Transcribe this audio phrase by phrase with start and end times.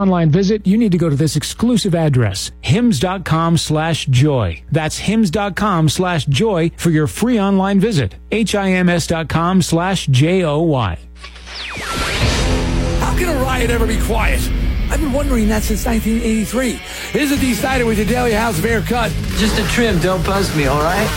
[0.00, 4.62] online visit, you need to go to this exclusive address, hims.com slash joy.
[4.70, 8.14] That's hims.com slash joy for your free online visit.
[8.30, 10.98] H-I-M-S.com slash J-O-Y.
[13.00, 14.40] How can a riot ever be quiet?
[14.88, 16.70] I've been wondering that since 1983.
[17.10, 19.10] Here's a Dee Snider with your daily house of hair cut.
[19.38, 21.08] Just a trim, don't buzz me, all right?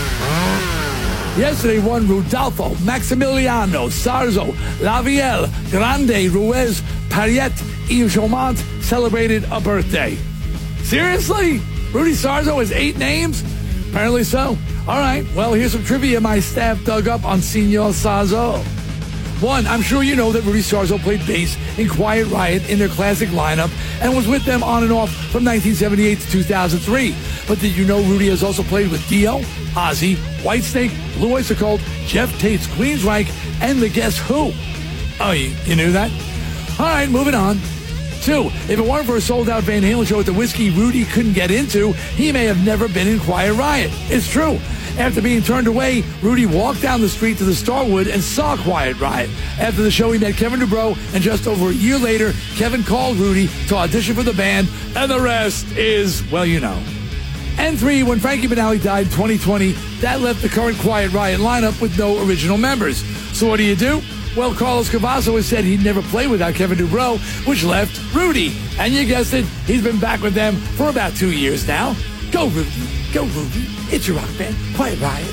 [1.37, 7.53] Yesterday won Rudolfo, Maximiliano, Sarzo, Laviel, Grande, Ruiz, Pariet,
[7.91, 10.15] Yves Jomont celebrated a birthday.
[10.83, 11.59] Seriously?
[11.91, 13.43] Rudy Sarzo has eight names?
[13.89, 14.57] Apparently so.
[14.87, 18.63] All right, well, here's some trivia my staff dug up on Senor Sarzo.
[19.41, 22.87] One, I'm sure you know that Rudy Sarzo played bass in Quiet Riot in their
[22.87, 27.15] classic lineup and was with them on and off from 1978 to 2003.
[27.47, 29.39] But did you know Rudy has also played with Dio,
[29.73, 34.53] Ozzy, Whitesnake, Blue Oyster Cult, Geoff Tate's Queensryche, and the Guess Who?
[35.19, 36.11] Oh, you, you knew that?
[36.79, 37.57] All right, moving on.
[38.21, 41.05] Two, if it weren't for a sold out Van Halen show at the Whisky Rudy
[41.05, 43.89] couldn't get into, he may have never been in Quiet Riot.
[44.11, 44.59] It's true.
[44.99, 48.99] After being turned away, Rudy walked down the street to the Starwood and saw Quiet
[48.99, 49.31] Riot.
[49.59, 53.17] After the show, he met Kevin DuBrow, and just over a year later, Kevin called
[53.17, 56.79] Rudy to audition for the band, and the rest is, well, you know.
[57.57, 61.81] And three, when Frankie Banali died in 2020, that left the current Quiet Riot lineup
[61.81, 63.03] with no original members.
[63.35, 64.01] So what do you do?
[64.35, 68.55] Well, Carlos Cavazo has said he'd never play without Kevin DuBrow, which left Rudy.
[68.79, 71.95] And you guessed it, he's been back with them for about two years now.
[72.31, 72.71] Go, Rudy.
[73.13, 73.65] Go, Rudy.
[73.93, 74.55] It's your rock band.
[74.75, 75.27] Quiet Riot.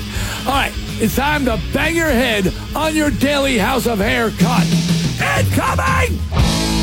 [0.45, 4.67] All right, it's time to bang your head on your daily house of hair cut.
[5.39, 6.78] Incoming!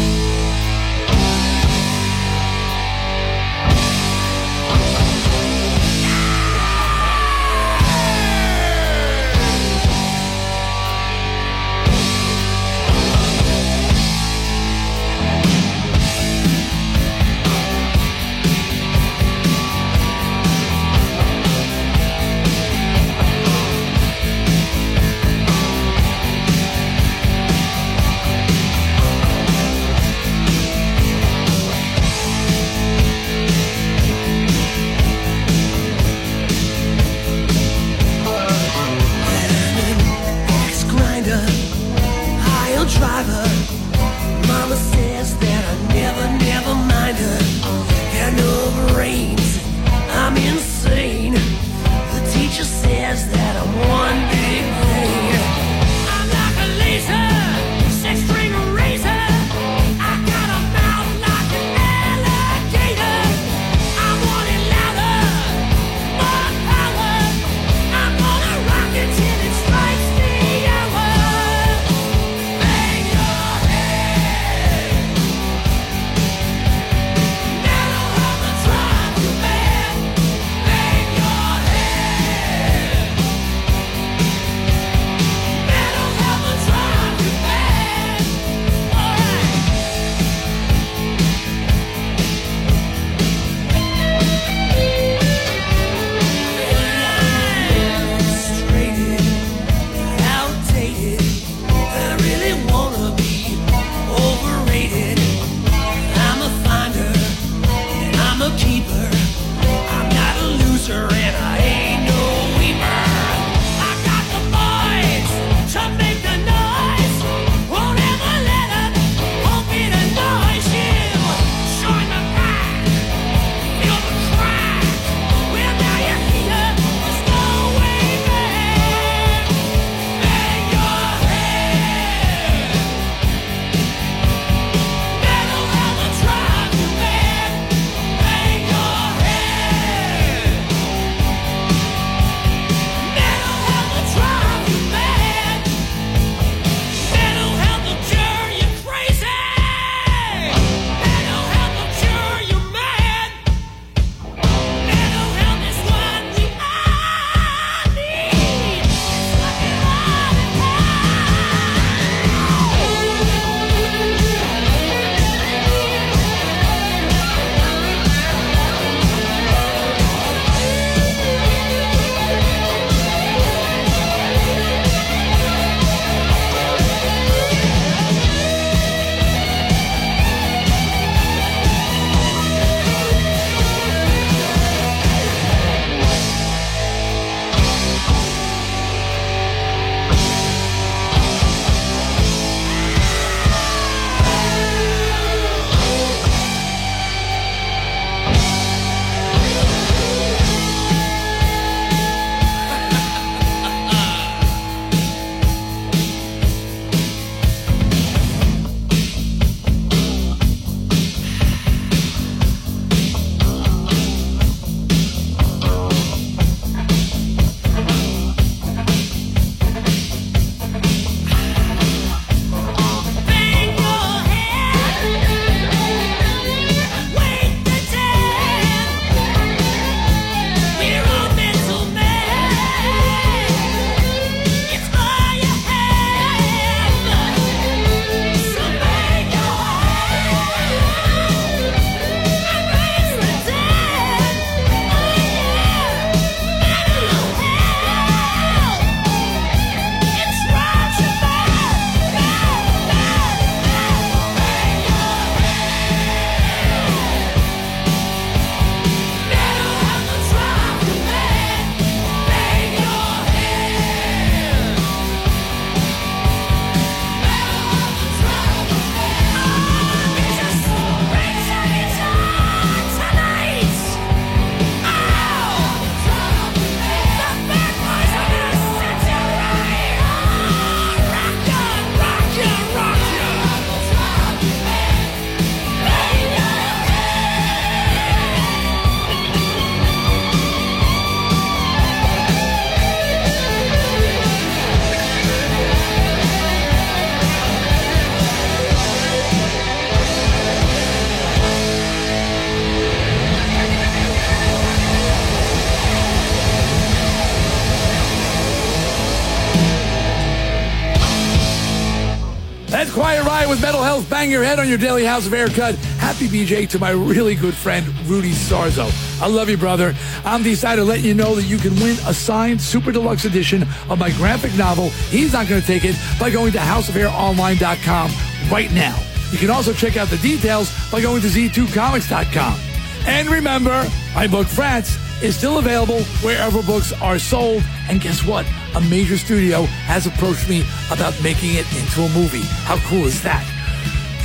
[313.96, 314.10] Health.
[314.10, 315.74] Bang your head on your daily house of haircut.
[315.96, 318.90] Happy BJ to my really good friend, Rudy Sarzo.
[319.22, 319.94] I love you, brother.
[320.22, 323.62] I'm decided to let you know that you can win a signed super deluxe edition
[323.88, 328.10] of my graphic novel, He's Not Gonna Take It, by going to houseofhaironline.com
[328.50, 329.02] right now.
[329.32, 332.60] You can also check out the details by going to z2comics.com.
[333.06, 337.62] And remember, my book, Frats, is still available wherever books are sold.
[337.88, 338.44] And guess what?
[338.74, 342.44] A major studio has approached me about making it into a movie.
[342.66, 343.55] How cool is that?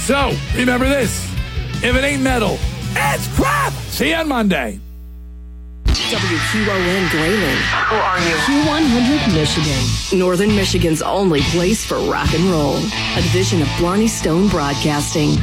[0.02, 1.32] So, remember this.
[1.84, 2.58] If it ain't metal,
[2.94, 3.72] it's crap!
[3.72, 4.80] See you on Monday.
[5.86, 7.58] WQON Grayling.
[7.88, 8.36] Who are you?
[8.44, 10.20] Q100 Michigan.
[10.20, 12.78] Northern Michigan's only place for rock and roll.
[12.78, 15.36] A division of Blarney Stone Broadcasting.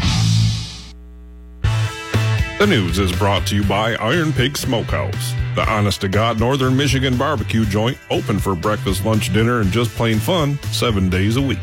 [2.59, 6.77] The news is brought to you by Iron Pig Smokehouse, the honest to God Northern
[6.77, 11.43] Michigan barbecue joint, open for breakfast, lunch, dinner, and just plain fun seven days a
[11.43, 11.59] week.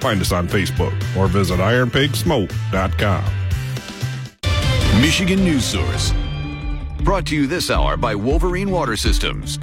[0.00, 3.24] Find us on Facebook or visit ironpigsmoke.com.
[5.00, 6.12] Michigan News Source.
[7.02, 9.58] Brought to you this hour by Wolverine Water Systems,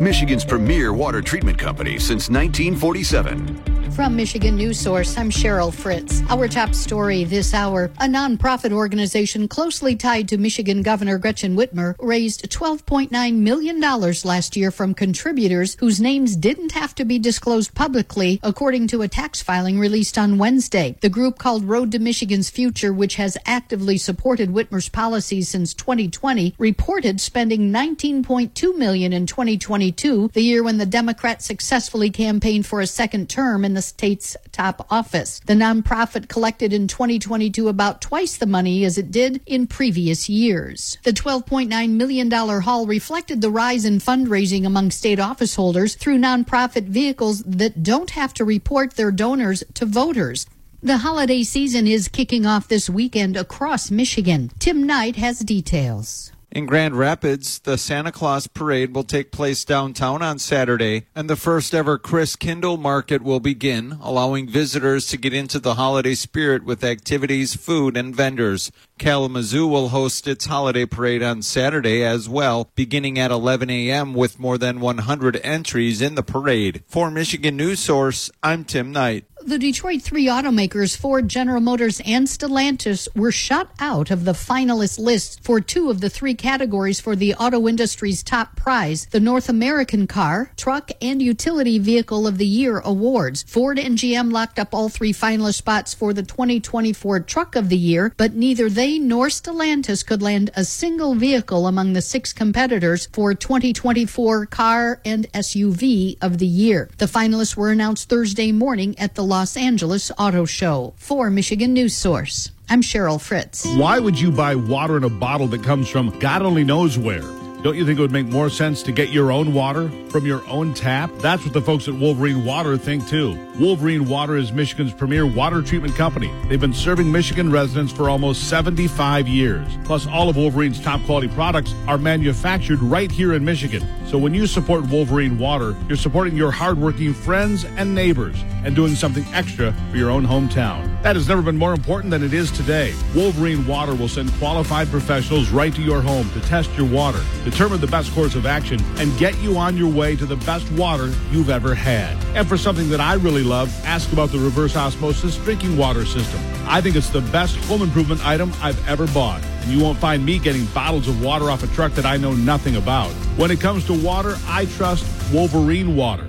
[0.00, 3.71] Michigan's premier water treatment company since 1947.
[3.94, 6.22] From Michigan News Source, I'm Cheryl Fritz.
[6.30, 11.94] Our top story this hour a nonprofit organization closely tied to Michigan Governor Gretchen Whitmer
[11.98, 18.40] raised $12.9 million last year from contributors whose names didn't have to be disclosed publicly,
[18.42, 20.96] according to a tax filing released on Wednesday.
[21.02, 26.54] The group called Road to Michigan's Future, which has actively supported Whitmer's policies since 2020,
[26.56, 32.86] reported spending 19.2 million in 2022, the year when the Democrats successfully campaigned for a
[32.86, 35.40] second term in the state's top office.
[35.46, 40.98] The nonprofit collected in 2022 about twice the money as it did in previous years.
[41.04, 46.84] The $12.9 million haul reflected the rise in fundraising among state office holders through nonprofit
[46.84, 50.46] vehicles that don't have to report their donors to voters.
[50.82, 54.50] The holiday season is kicking off this weekend across Michigan.
[54.58, 56.31] Tim Knight has details.
[56.54, 61.34] In Grand Rapids, the Santa Claus Parade will take place downtown on Saturday, and the
[61.34, 66.84] first ever Christkindl Market will begin, allowing visitors to get into the holiday spirit with
[66.84, 68.70] activities, food, and vendors.
[68.98, 74.12] Kalamazoo will host its holiday parade on Saturday as well, beginning at 11 a.m.
[74.12, 76.84] with more than 100 entries in the parade.
[76.86, 79.24] For Michigan News Source, I'm Tim Knight.
[79.44, 85.00] The Detroit three automakers, Ford, General Motors, and Stellantis, were shut out of the finalist
[85.00, 89.48] list for two of the three categories for the auto industry's top prize, the North
[89.48, 93.42] American Car, Truck, and Utility Vehicle of the Year awards.
[93.42, 97.76] Ford and GM locked up all three finalist spots for the 2024 Truck of the
[97.76, 103.08] Year, but neither they nor Stellantis could land a single vehicle among the six competitors
[103.12, 106.88] for 2024 Car and SUV of the Year.
[106.98, 110.92] The finalists were announced Thursday morning at the Los Angeles Auto Show.
[110.98, 113.64] For Michigan News Source, I'm Cheryl Fritz.
[113.64, 117.41] Why would you buy water in a bottle that comes from God only knows where?
[117.62, 120.44] Don't you think it would make more sense to get your own water from your
[120.48, 121.12] own tap?
[121.18, 123.38] That's what the folks at Wolverine Water think too.
[123.56, 126.28] Wolverine Water is Michigan's premier water treatment company.
[126.48, 129.68] They've been serving Michigan residents for almost 75 years.
[129.84, 133.86] Plus, all of Wolverine's top quality products are manufactured right here in Michigan.
[134.08, 138.94] So when you support Wolverine Water, you're supporting your hardworking friends and neighbors and doing
[138.96, 141.00] something extra for your own hometown.
[141.02, 142.92] That has never been more important than it is today.
[143.14, 147.80] Wolverine Water will send qualified professionals right to your home to test your water, determine
[147.80, 151.12] the best course of action, and get you on your way to the best water
[151.30, 152.16] you've ever had.
[152.34, 156.40] And for something that I really love, ask about the reverse osmosis drinking water system.
[156.66, 159.44] I think it's the best home improvement item I've ever bought.
[159.44, 162.32] And you won't find me getting bottles of water off a truck that I know
[162.32, 163.10] nothing about.
[163.36, 166.26] When it comes to water, I trust Wolverine Water.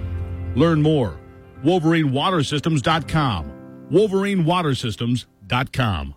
[0.56, 1.16] Learn more.
[1.64, 3.52] WolverineWaterSystems.com.
[3.92, 6.16] WolverineWaterSystems.com.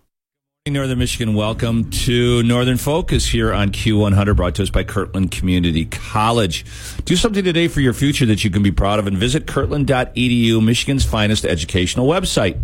[0.72, 5.84] Northern Michigan, welcome to Northern Focus here on Q100, brought to us by Kirtland Community
[5.84, 6.64] College.
[7.04, 10.64] Do something today for your future that you can be proud of and visit kirtland.edu,
[10.64, 12.58] Michigan's finest educational website.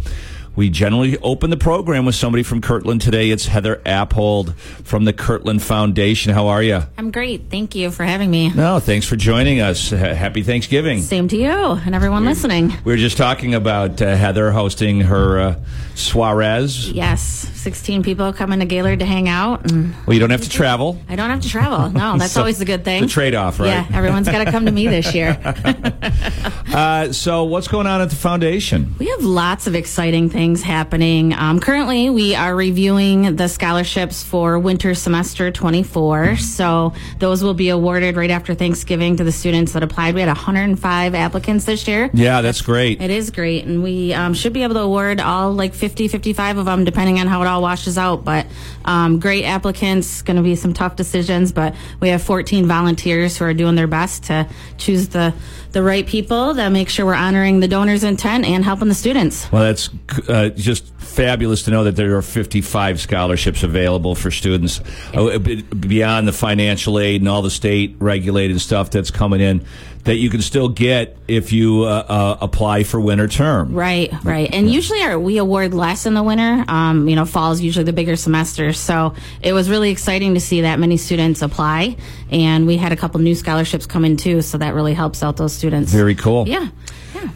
[0.54, 3.00] We generally open the program with somebody from Kirtland.
[3.00, 6.34] Today it's Heather Appold from the Kirtland Foundation.
[6.34, 6.82] How are you?
[6.98, 7.50] I'm great.
[7.50, 8.50] Thank you for having me.
[8.52, 9.88] No, thanks for joining us.
[9.90, 11.00] Ha- Happy Thanksgiving.
[11.00, 12.68] Same to you and everyone listening.
[12.84, 15.60] We were just talking about uh, Heather hosting her uh,
[16.02, 16.90] soirees.
[16.90, 17.22] Yes.
[17.62, 19.70] 16 people coming to Gaylord to hang out.
[19.70, 20.98] Well, you don't have to travel.
[21.08, 21.90] I don't have to travel.
[21.90, 23.02] No, that's So, always a good thing.
[23.02, 23.68] the trade-off, right?
[23.68, 25.38] Yeah, everyone's got to come to me this year.
[26.72, 28.94] Uh, so, what's going on at the foundation?
[28.98, 31.34] We have lots of exciting things happening.
[31.34, 36.36] Um, currently, we are reviewing the scholarships for winter semester 24.
[36.38, 40.14] So, those will be awarded right after Thanksgiving to the students that applied.
[40.14, 42.08] We had 105 applicants this year.
[42.14, 43.02] Yeah, that's great.
[43.02, 43.66] It is great.
[43.66, 47.18] And we um, should be able to award all like 50, 55 of them, depending
[47.20, 48.24] on how it all washes out.
[48.24, 48.46] But
[48.84, 51.52] um, great applicants, going to be some tough decisions.
[51.52, 55.34] But we have 14 volunteers who are doing their best to choose the,
[55.72, 59.50] the right people that make sure we're honoring the donor's intent and helping the students.
[59.50, 59.90] Well, that's
[60.28, 64.80] uh, just fabulous to know that there are 55 scholarships available for students
[65.14, 69.64] uh, beyond the financial aid and all the state regulated stuff that's coming in
[70.04, 73.72] that you can still get if you uh, uh, apply for winter term.
[73.72, 74.52] Right, right.
[74.52, 76.64] And usually our, we award less in the winter.
[76.66, 78.72] Um, you know, fall is usually the bigger semester.
[78.72, 81.96] So it was really exciting to see that many students apply.
[82.30, 84.42] And we had a couple new scholarships come in too.
[84.42, 85.92] So that really helps out those students.
[85.92, 86.48] Very cool.
[86.48, 86.68] Yeah.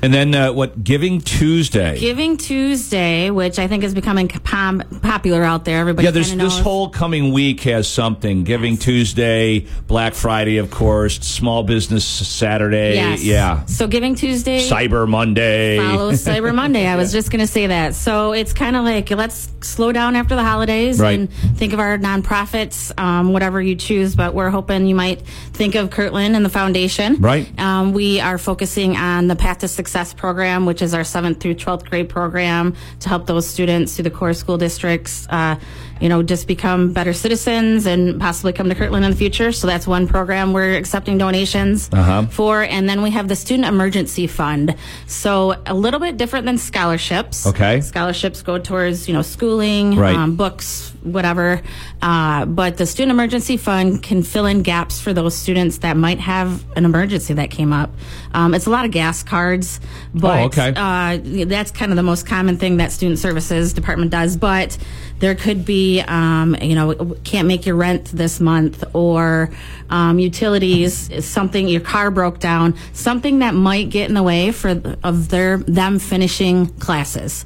[0.02, 0.82] And then uh, what?
[0.82, 1.98] Giving Tuesday.
[1.98, 5.78] Giving Tuesday, which I think is becoming pom- popular out there.
[5.80, 6.54] Everybody yeah, there's knows.
[6.56, 8.44] this whole coming week has something.
[8.44, 12.94] Giving Tuesday, Black Friday, of course, Small Business Saturday.
[12.94, 13.24] Yes.
[13.24, 13.64] Yeah.
[13.66, 14.60] So Giving Tuesday.
[14.68, 15.78] Cyber Monday.
[15.78, 16.86] Follow Cyber Monday.
[16.86, 17.94] I was just going to say that.
[17.94, 21.18] So it's kind of like let's slow down after the holidays Right.
[21.18, 24.14] and think of our nonprofits, um, whatever you choose.
[24.16, 27.16] But we're hoping you might think of Kirtland and the foundation.
[27.20, 27.46] Right.
[27.58, 31.54] Um, we are focusing on the Path to Success program, which is our seventh through
[31.54, 35.26] twelfth grade program to help those students through the core school districts.
[35.30, 35.56] Uh,
[36.00, 39.50] you know, just become better citizens and possibly come to Kirtland in the future.
[39.52, 42.26] So that's one program we're accepting donations Uh-huh.
[42.26, 42.62] for.
[42.62, 44.74] And then we have the Student Emergency Fund.
[45.06, 47.46] So a little bit different than scholarships.
[47.46, 47.80] Okay.
[47.80, 50.14] Scholarships go towards, you know, schooling, Right.
[50.16, 51.60] um, books, whatever.
[52.02, 56.20] Uh, but the Student Emergency Fund can fill in gaps for those students that might
[56.20, 57.90] have an emergency that came up.
[58.34, 59.80] Um, it's a lot of gas cards,
[60.14, 60.72] but Oh, okay.
[60.76, 64.36] uh, that's kind of the most common thing that Student Services Department does.
[64.36, 64.76] But
[65.18, 69.50] there could be, um, you know, can't make your rent this month, or
[69.88, 74.96] um, utilities, something your car broke down, something that might get in the way for
[75.02, 77.44] of their them finishing classes.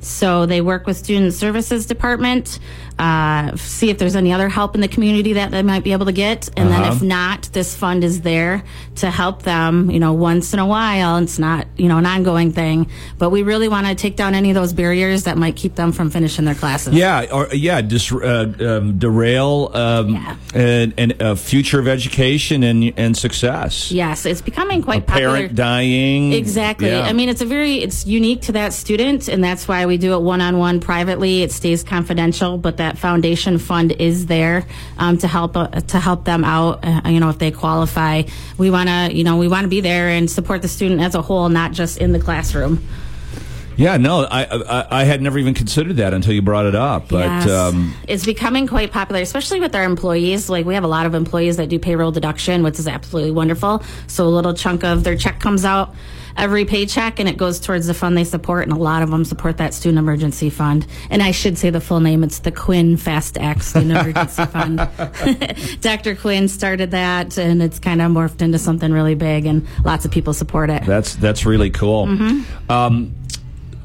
[0.00, 2.58] So they work with Student Services Department,
[2.98, 6.06] uh, see if there's any other help in the community that they might be able
[6.06, 6.94] to get, and then Uh-huh.
[6.96, 8.62] if not, this fund is there
[8.96, 9.90] to help them.
[9.90, 11.16] You know, once in a while.
[11.18, 14.50] It's not you know an ongoing thing, but we really want to take down any
[14.50, 16.94] of those barriers that might keep them from finishing their classes.
[16.94, 22.92] Yeah, or yeah, dis, uh, um, derail um, and, and uh, future of education and
[22.96, 23.90] and success.
[23.92, 25.34] Yes, it's becoming quite a popular.
[25.36, 26.32] parent dying.
[26.32, 26.88] Exactly.
[26.88, 27.00] Yeah.
[27.02, 30.14] I mean, it's a very it's unique to that student, and that's why we do
[30.14, 31.42] it one on one privately.
[31.42, 34.66] It stays confidential, but that foundation fund is there
[34.98, 36.84] um, to help uh, to help them out.
[36.84, 38.22] Uh, you know, if they qualify,
[38.58, 41.14] we want to you know we want to be there and support the student as
[41.14, 42.74] a whole, not just in the classroom.
[43.76, 47.08] yeah, no, I, I I had never even considered that until you brought it up.
[47.08, 47.48] But Yes.
[47.50, 50.50] um, it's becoming quite popular, especially with our employees.
[50.50, 53.82] Like we have a lot of employees that do payroll deduction, which is absolutely wonderful.
[54.08, 55.94] So a little chunk of their check comes out
[56.36, 59.24] every paycheck and it goes towards the fund they support and a lot of them
[59.24, 62.96] support that student emergency fund and i should say the full name it's the quinn
[62.96, 64.76] fast act student emergency fund
[65.80, 70.04] dr quinn started that and it's kind of morphed into something really big and lots
[70.04, 72.06] of people support it that's that's really cool.
[72.06, 72.70] Mhm.
[72.70, 73.14] Um,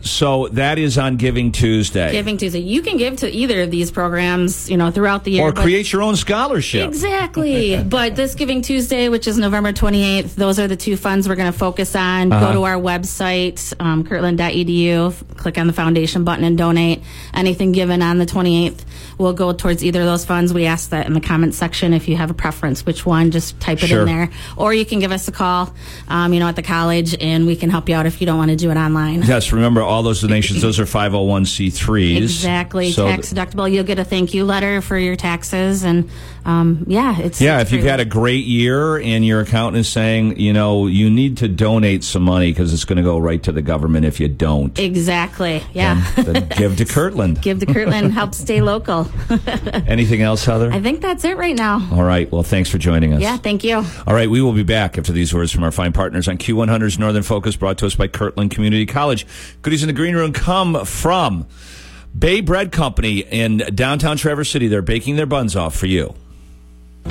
[0.02, 2.12] so that is on Giving Tuesday.
[2.12, 5.44] giving tuesday you can give to either of these programs you know throughout the year
[5.44, 6.88] or create your own scholarship.
[6.88, 7.82] Exactly.
[7.88, 11.52] but this Giving Tuesday, which is November 28th, those are the two funds we're going
[11.52, 12.32] to focus on.
[12.32, 12.48] Uh-huh.
[12.48, 17.02] Go to our website, um, kirtland.edu, click on the foundation button and donate.
[17.34, 18.84] Anything given on the 28th
[19.18, 20.54] will go towards either of those funds.
[20.54, 23.60] We ask that in the comments section if you have a preference, which one, just
[23.60, 24.02] type it Sure.
[24.02, 24.30] in there.
[24.56, 25.74] Or you can give us a call,
[26.08, 28.38] um, you know, at the college and we can help you out if you don't
[28.38, 29.24] want to do it online.
[29.24, 32.24] Yes, remember all those donations; those are five hundred one c threes.
[32.24, 32.92] Exactly.
[32.92, 33.72] So Tax deductible.
[33.72, 35.84] You'll get a thank you letter for your taxes.
[35.84, 36.10] And,
[36.48, 37.42] um, yeah, it's.
[37.42, 40.88] Yeah, it's if you've had a great year and your accountant is saying, you know,
[40.88, 44.06] you need to donate some money because it's going to go right to the government
[44.06, 45.62] if you don't, Exactly.
[45.74, 46.04] Yeah.
[46.16, 47.42] then give to Kirtland.
[47.42, 49.10] Give to Kirtland, help stay local.
[49.88, 50.72] Anything else, Heather?
[50.72, 51.86] I think that's it right now.
[51.92, 52.32] All right.
[52.32, 53.22] Well, thanks for joining us.
[53.22, 53.76] Yeah, thank you.
[54.08, 56.98] All right, we will be back after these words from our fine partners on Q100's
[56.98, 59.28] Northern Focus, brought to us by Kirtland Community College.
[59.62, 61.46] Goodies in the green room come from
[62.18, 64.68] Bay Bread Company in downtown Traverse City.
[64.68, 66.16] They're baking their buns off for you.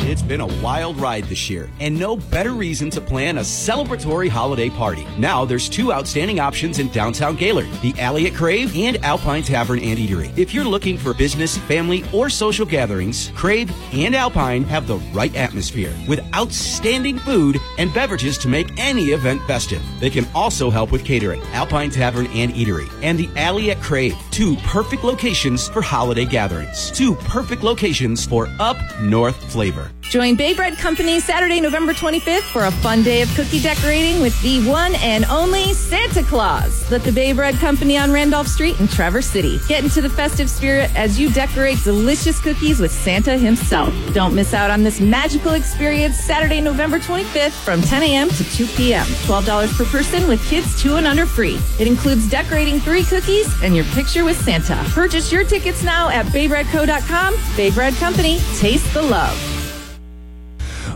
[0.01, 4.29] It's been a wild ride this year, and no better reason to plan a celebratory
[4.29, 5.07] holiday party.
[5.19, 9.81] Now there's two outstanding options in downtown Gaylord the Alley at Crave and Alpine Tavern
[9.81, 10.37] and Eatery.
[10.39, 15.35] If you're looking for business, family, or social gatherings, Crave and Alpine have the right
[15.35, 19.83] atmosphere with outstanding food and beverages to make any event festive.
[20.01, 21.43] They can also help with catering.
[21.53, 26.91] Alpine Tavern and Eatery and the Alley at Crave, two perfect locations for holiday gatherings.
[26.91, 29.86] Two perfect locations for up north flavor.
[30.03, 34.41] Join Bay Bread Company Saturday, November 25th for a fun day of cookie decorating with
[34.43, 38.87] the one and only Santa Claus at the Bay Bread Company on Randolph Street in
[38.87, 39.59] Traverse City.
[39.67, 43.93] Get into the festive spirit as you decorate delicious cookies with Santa himself.
[44.15, 48.29] Don't miss out on this magical experience Saturday, November 25th from 10 a.m.
[48.31, 49.05] to 2 p.m.
[49.05, 51.59] $12 per person with kids two and under free.
[51.81, 54.77] It includes decorating three cookies and your picture with Santa.
[54.91, 57.35] Purchase your tickets now at baybreadco.com.
[57.57, 59.56] Bay Bread Company, taste the love.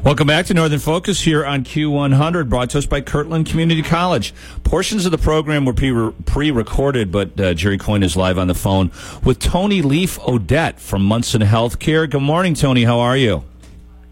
[0.04, 4.32] Welcome back to Northern Focus here on Q100, brought to us by Kirtland Community College.
[4.64, 8.54] Portions of the program were pre recorded, but uh, Jerry Coyne is live on the
[8.54, 8.90] phone
[9.24, 12.08] with Tony Leaf Odette from Munson Healthcare.
[12.08, 12.84] Good morning, Tony.
[12.84, 13.44] How are you?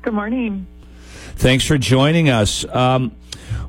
[0.03, 0.67] Good morning.
[1.37, 2.67] Thanks for joining us.
[2.67, 3.13] Um,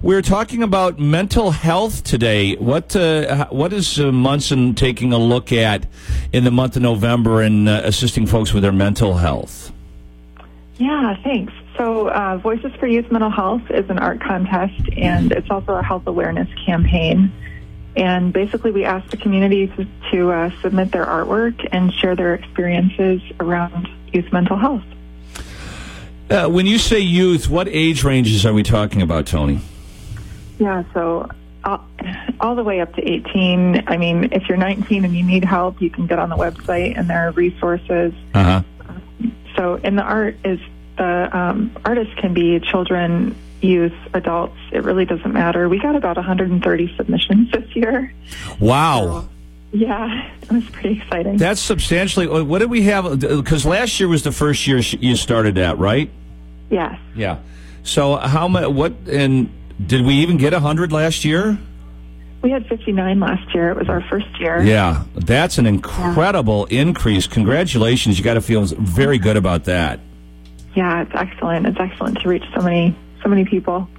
[0.02, 2.56] we're talking about mental health today.
[2.56, 5.88] What uh, what is uh, Munson taking a look at
[6.34, 9.72] in the month of November and uh, assisting folks with their mental health?
[10.78, 11.54] Yeah, thanks.
[11.80, 15.82] So, uh, Voices for Youth Mental Health is an art contest, and it's also a
[15.82, 17.32] health awareness campaign.
[17.96, 22.34] And basically, we ask the community to, to uh, submit their artwork and share their
[22.34, 24.84] experiences around youth mental health.
[26.30, 29.62] Uh, when you say youth, what age ranges are we talking about, Tony?
[30.58, 31.30] Yeah, so
[31.64, 31.88] all,
[32.42, 33.86] all, the way up to 18.
[33.88, 36.98] I mean, if you're 19 and you need help, you can get on the website
[36.98, 38.14] and there are resources.
[38.34, 38.64] Uh-huh.
[39.56, 40.60] So, and the art is
[41.00, 44.58] the um, artists can be children, youth, adults.
[44.72, 45.68] It really doesn't matter.
[45.68, 48.14] We got about 130 submissions this year.
[48.60, 49.22] Wow.
[49.22, 49.30] So,
[49.72, 51.38] yeah, it was pretty exciting.
[51.38, 52.28] That's substantially.
[52.28, 53.20] Uh, what did we have?
[53.20, 56.10] Because last year was the first year you started that, right?
[56.70, 57.00] Yes.
[57.16, 57.40] Yeah.
[57.84, 58.70] So how much?
[58.70, 59.50] What and
[59.86, 61.58] did we even get 100 last year?
[62.42, 63.70] We had 59 last year.
[63.70, 64.62] It was our first year.
[64.62, 66.82] Yeah, that's an incredible yeah.
[66.82, 67.28] increase.
[67.28, 68.18] Congratulations.
[68.18, 70.00] You got to feel very good about that
[70.80, 71.66] yeah, it's excellent.
[71.68, 73.90] It's excellent to reach so many so many people.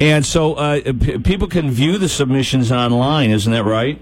[0.00, 4.00] And so uh, p- people can view the submissions online, isn't that right?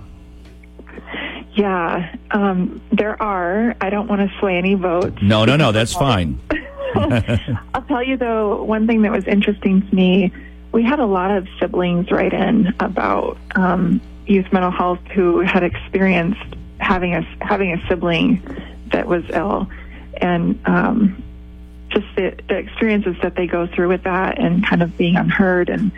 [1.57, 3.75] Yeah, um, there are.
[3.81, 5.17] I don't want to sway any votes.
[5.23, 6.39] No, no, no, that's fine.
[7.73, 10.31] I'll tell you though, one thing that was interesting to me,
[10.71, 15.63] we had a lot of siblings write in about um, youth mental health who had
[15.63, 18.41] experienced having a having a sibling
[18.91, 19.67] that was ill,
[20.17, 21.23] and um,
[21.89, 25.69] just the, the experiences that they go through with that, and kind of being unheard,
[25.69, 25.91] and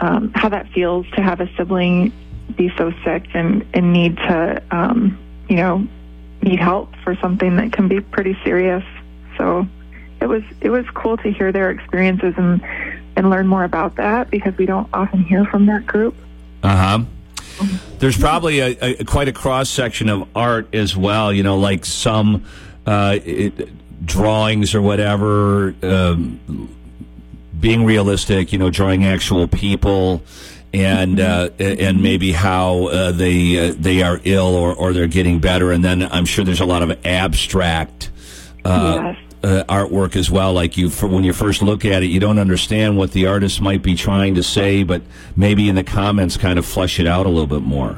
[0.00, 2.12] um, how that feels to have a sibling
[2.56, 5.86] be so sick and, and need to, um, you know,
[6.42, 8.84] need help for something that can be pretty serious.
[9.36, 9.66] So
[10.20, 12.62] it was it was cool to hear their experiences and
[13.16, 16.14] and learn more about that because we don't often hear from that group.
[16.62, 17.04] Uh huh.
[17.98, 21.32] There's probably a, a, quite a cross section of art as well.
[21.32, 22.44] You know, like some
[22.86, 26.74] uh, it, drawings or whatever, um,
[27.58, 28.52] being realistic.
[28.52, 30.22] You know, drawing actual people
[30.72, 35.40] and uh, and maybe how uh, they uh, they are ill or, or they're getting
[35.40, 38.10] better, and then I'm sure there's a lot of abstract.
[38.64, 39.16] Uh, yes.
[39.42, 40.52] Uh, artwork as well.
[40.52, 43.62] Like you, for, when you first look at it, you don't understand what the artist
[43.62, 45.00] might be trying to say, but
[45.34, 47.96] maybe in the comments, kind of flesh it out a little bit more.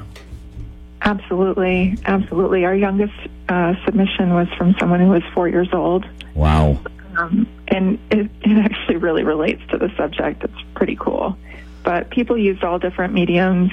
[1.01, 2.65] Absolutely, absolutely.
[2.65, 3.15] Our youngest
[3.49, 6.07] uh, submission was from someone who was four years old.
[6.35, 6.79] Wow.
[7.17, 10.45] Um, and it, it actually really relates to the subject.
[10.45, 11.37] It's pretty cool
[11.83, 13.73] but people used all different mediums.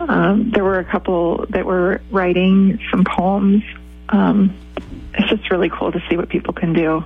[0.00, 3.62] Um, there were a couple that were writing some poems,
[4.08, 4.56] um,
[5.14, 7.04] it's just really cool to see what people can do.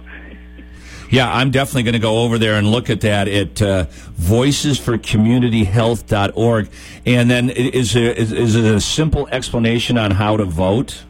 [1.11, 3.87] Yeah, I'm definitely going to go over there and look at that at uh,
[4.21, 6.69] voicesforcommunityhealth.org.
[7.07, 11.05] And then is, there, is, is it a simple explanation on how to vote?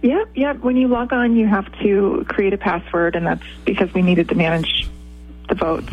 [0.00, 0.60] Yep, yep.
[0.60, 4.30] When you log on, you have to create a password, and that's because we needed
[4.30, 4.88] to manage
[5.48, 5.92] the votes.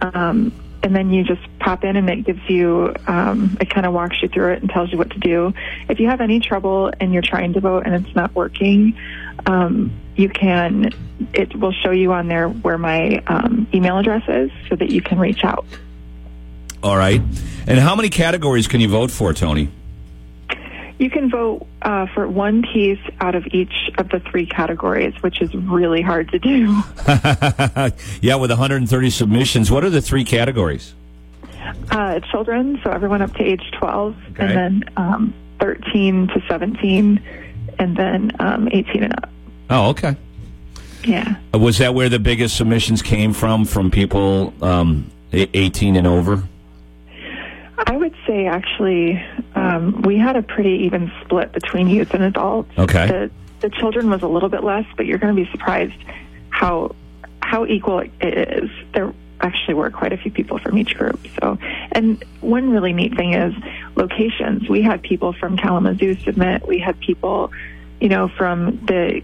[0.00, 3.92] Um, and then you just pop in, and it gives you, um, it kind of
[3.92, 5.52] walks you through it and tells you what to do.
[5.88, 8.96] If you have any trouble and you're trying to vote and it's not working,
[9.46, 10.90] um, you can,
[11.32, 15.00] it will show you on there where my um, email address is so that you
[15.00, 15.66] can reach out.
[16.82, 17.20] All right.
[17.66, 19.70] And how many categories can you vote for, Tony?
[20.98, 25.40] You can vote uh, for one piece out of each of the three categories, which
[25.40, 26.82] is really hard to do.
[28.20, 29.70] yeah, with 130 submissions.
[29.70, 30.94] What are the three categories?
[31.90, 34.44] Uh, children, so everyone up to age 12, Okay.
[34.46, 37.20] and then um, 13 to 17,
[37.78, 39.30] and then um, 18 and up.
[39.70, 40.16] Oh, okay.
[41.04, 41.36] Yeah.
[41.54, 46.06] Uh, Was that where the biggest submissions came from, from people um, e- 18 and
[46.06, 46.42] over?
[47.86, 49.22] I would say actually
[49.54, 52.70] um, we had a pretty even split between youth and adults.
[52.76, 53.06] Okay.
[53.06, 55.94] The, the children was a little bit less, but you're going to be surprised
[56.50, 56.94] how
[57.40, 58.70] how equal it is.
[58.92, 61.20] There actually were quite a few people from each group.
[61.40, 61.58] So,
[61.92, 63.54] and one really neat thing is
[63.94, 64.68] locations.
[64.68, 66.66] We had people from Kalamazoo submit.
[66.66, 67.52] We had people,
[68.00, 69.22] you know, from the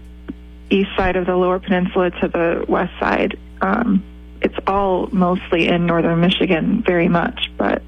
[0.69, 3.37] east side of the Lower Peninsula to the west side.
[3.61, 4.03] Um,
[4.41, 7.81] it's all mostly in northern Michigan, very much, but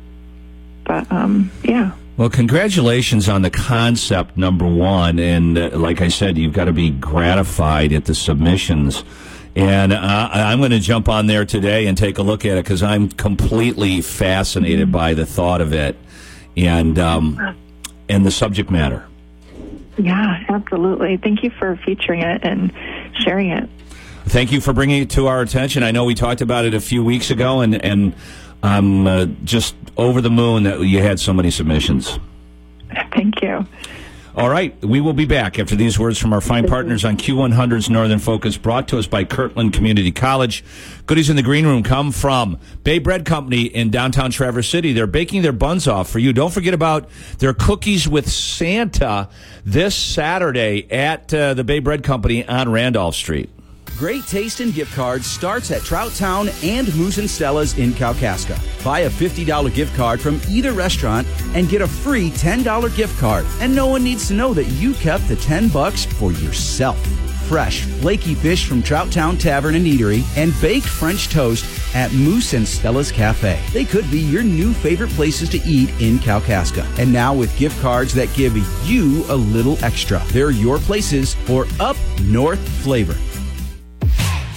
[0.87, 1.91] but um, yeah.
[2.15, 5.19] Well, congratulations on the concept, number one.
[5.19, 9.03] And uh, like I said, you've got to be gratified at the submissions.
[9.55, 12.63] And uh, I'm going to jump on there today and take a look at it
[12.63, 15.95] because I'm completely fascinated by the thought of it
[16.55, 17.55] and um,
[18.09, 19.05] and the subject matter.
[19.97, 21.17] Yeah, absolutely.
[21.17, 22.71] Thank you for featuring it and
[23.23, 23.67] sharing it.
[24.25, 25.83] Thank you for bringing it to our attention.
[25.83, 28.13] I know we talked about it a few weeks ago, and and
[28.63, 32.19] I'm uh, just over the moon that you had so many submissions.
[33.11, 33.65] Thank you.
[34.37, 37.89] All right, we will be back after these words from our fine partners on Q100's
[37.89, 40.63] Northern Focus, brought to us by Kirtland Community College.
[41.07, 44.93] Goodies in the green room come from Bay Bread Company in downtown Traverse City.
[44.93, 46.33] They're baking their buns off for you.
[46.33, 49.27] Don't forget about their cookies with Santa
[49.65, 53.49] this Saturday at uh, the Bay Bread Company on Randolph Street.
[53.97, 58.55] Great taste in gift cards starts at Trout Town and Moose and Stella's in Kalkaska.
[58.83, 63.47] Buy a $50 gift card from either restaurant and get a free $10 gift card.
[63.59, 67.03] And no one needs to know that you kept the 10 bucks for yourself.
[67.47, 72.53] Fresh, flaky fish from Trout Town Tavern and Eatery and baked French toast at Moose
[72.53, 73.59] and Stella's Cafe.
[73.73, 76.85] They could be your new favorite places to eat in Kalkaska.
[76.99, 78.55] And now with gift cards that give
[78.87, 80.21] you a little extra.
[80.27, 83.15] They're your places for up north flavor.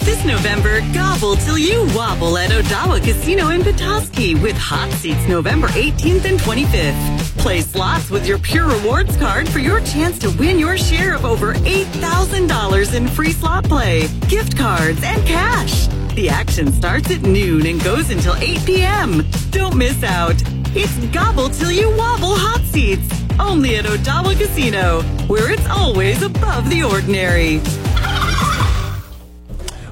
[0.00, 5.68] This November, gobble till you wobble at Odawa Casino in Petoskey with hot seats November
[5.68, 7.38] 18th and 25th.
[7.38, 11.26] Play slots with your Pure Rewards card for your chance to win your share of
[11.26, 15.86] over $8,000 in free slot play, gift cards, and cash.
[16.14, 19.22] The action starts at noon and goes until 8 p.m.
[19.50, 20.36] Don't miss out.
[20.74, 23.06] It's gobble till you wobble hot seats.
[23.38, 27.60] Only at Odawa Casino, where it's always above the ordinary.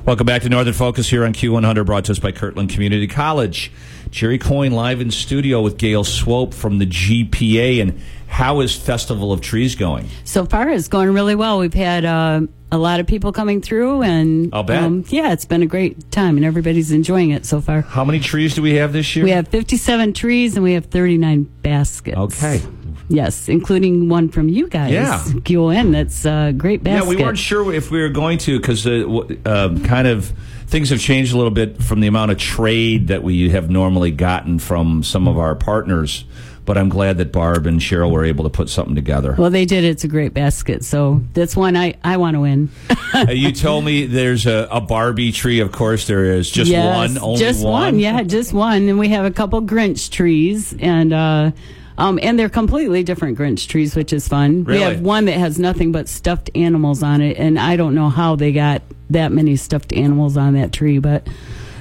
[0.09, 3.71] Welcome back to Northern Focus here on Q100, brought to us by Kirtland Community College.
[4.09, 7.83] Jerry Coyne live in studio with Gail Swope from the GPA.
[7.83, 10.09] And how is Festival of Trees going?
[10.25, 11.59] So far, it's going really well.
[11.59, 12.41] We've had uh,
[12.73, 15.13] a lot of people coming through, and bet.
[15.13, 17.83] yeah, it's been a great time, and everybody's enjoying it so far.
[17.83, 19.27] How many trees do we have this year?
[19.27, 22.17] We have 57 trees, and we have 39 baskets.
[22.17, 22.63] Okay.
[23.09, 24.93] Yes, including one from you guys.
[24.93, 25.23] Yeah.
[25.25, 27.05] QON, that's a great basket.
[27.05, 30.33] Yeah, we weren't sure if we were going to because uh, uh, kind of
[30.67, 34.11] things have changed a little bit from the amount of trade that we have normally
[34.11, 36.25] gotten from some of our partners.
[36.67, 39.35] But I'm glad that Barb and Cheryl were able to put something together.
[39.39, 39.85] Well, they did.
[39.85, 40.85] It's a great basket.
[40.85, 42.69] So that's one I, I want to win.
[43.15, 45.61] Uh, you told me there's a, a Barbie tree.
[45.61, 46.51] Of course, there is.
[46.51, 47.99] Just Yes, one, only just one.
[47.99, 48.87] Yeah, just one.
[48.87, 51.53] And we have a couple Grinch trees, and uh,
[51.99, 54.65] um, and they're completely different Grinch trees, which is fun.
[54.65, 58.09] We have one that has nothing but stuffed animals on it, and I don't know
[58.09, 61.27] how they got that many stuffed animals on that tree, but.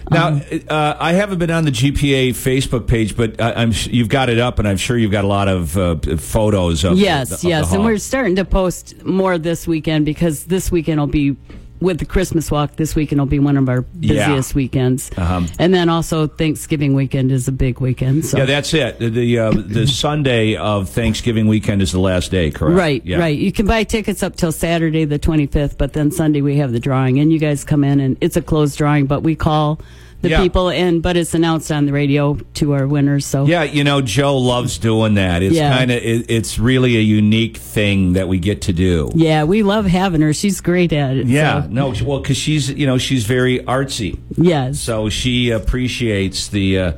[0.09, 4.07] Now, uh, I haven't been on the GPA Facebook page, but I, I'm s- you've
[4.07, 6.97] got it up, and I'm sure you've got a lot of uh, photos of.
[6.97, 11.01] yes, the, of yes, and we're starting to post more this weekend because this weekend
[11.01, 11.35] will be
[11.79, 14.27] with the Christmas walk this weekend will be one of our Yeah.
[14.27, 15.11] busiest weekends.
[15.17, 15.41] Uh-huh.
[15.59, 18.25] And then also Thanksgiving weekend is a big weekend.
[18.25, 18.99] So Yeah, that's it.
[18.99, 22.77] The the, uh, the Sunday of Thanksgiving weekend is the last day, correct?
[22.77, 23.17] Right, Yeah.
[23.19, 23.37] right.
[23.37, 26.79] You can buy tickets up till Saturday the 25th, but then Sunday we have the
[26.79, 29.79] drawing, and you guys come in, and it's a closed drawing, but we call
[30.21, 30.41] the Yeah.
[30.41, 33.25] people, and but it's announced on the radio to our winners.
[33.25, 35.43] So Yeah, you know, Joe loves doing that.
[35.43, 35.77] It's Yeah.
[35.77, 39.11] kind of it, it's really a unique thing that we get to do.
[39.15, 40.33] yeah, we love having her.
[40.33, 41.27] She's great at it.
[41.27, 41.69] Yeah, so.
[41.69, 44.17] no, well, because she's you know she's very artsy.
[44.37, 44.79] Yes.
[44.79, 46.91] So she appreciates the uh,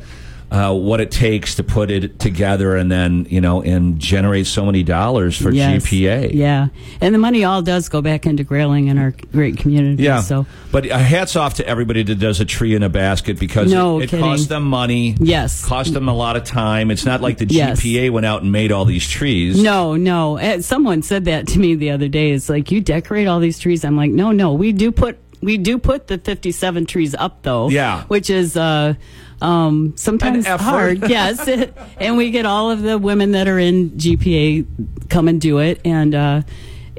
[0.52, 4.66] uh, what it takes to put it together, and then you know and generate so
[4.66, 5.84] many dollars for Yes.
[5.86, 6.32] GPA.
[6.34, 6.70] Yeah,
[7.02, 10.04] and the money all does go back into Grayling in our great community.
[10.04, 10.22] Yeah.
[10.22, 13.72] So But uh, hats off to everybody that does a tree in a basket because
[13.72, 15.16] No it, it costs them money.
[15.20, 15.64] Yes.
[15.64, 16.90] Cost them a lot of time.
[16.92, 17.80] It's not like the Yes.
[17.82, 19.62] GPA went out and made all these trees.
[19.62, 20.38] No, no.
[20.40, 22.32] Uh, Someone said that to me the other day.
[22.32, 23.86] It's like you decorate all these trees.
[23.86, 24.54] I'm like, no, no.
[24.54, 27.70] We do put we do put the 57 trees up though.
[27.70, 28.04] Yeah.
[28.06, 28.96] Which is uh,
[29.42, 31.10] um, sometimes hard.
[31.10, 31.48] yes.
[32.00, 34.66] and we get all of the women that are in GPA
[35.10, 36.42] come and do it, and uh,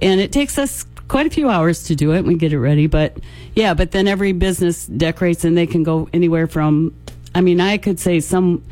[0.00, 2.24] and it takes us quite a few hours to do it.
[2.24, 3.18] We get it ready, but
[3.54, 3.74] yeah.
[3.74, 6.94] But then every business decorates, and they can go anywhere from.
[7.34, 8.64] I mean, I could say some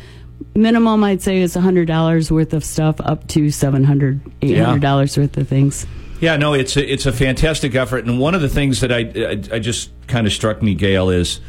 [0.54, 5.86] minimum I'd say is $100 worth of stuff up to $700, $800 worth of things.
[6.20, 8.98] Yeah, no, it's a, it's a fantastic effort, and one of the things that I
[8.98, 11.40] I, I just kind of struck me, Gail, is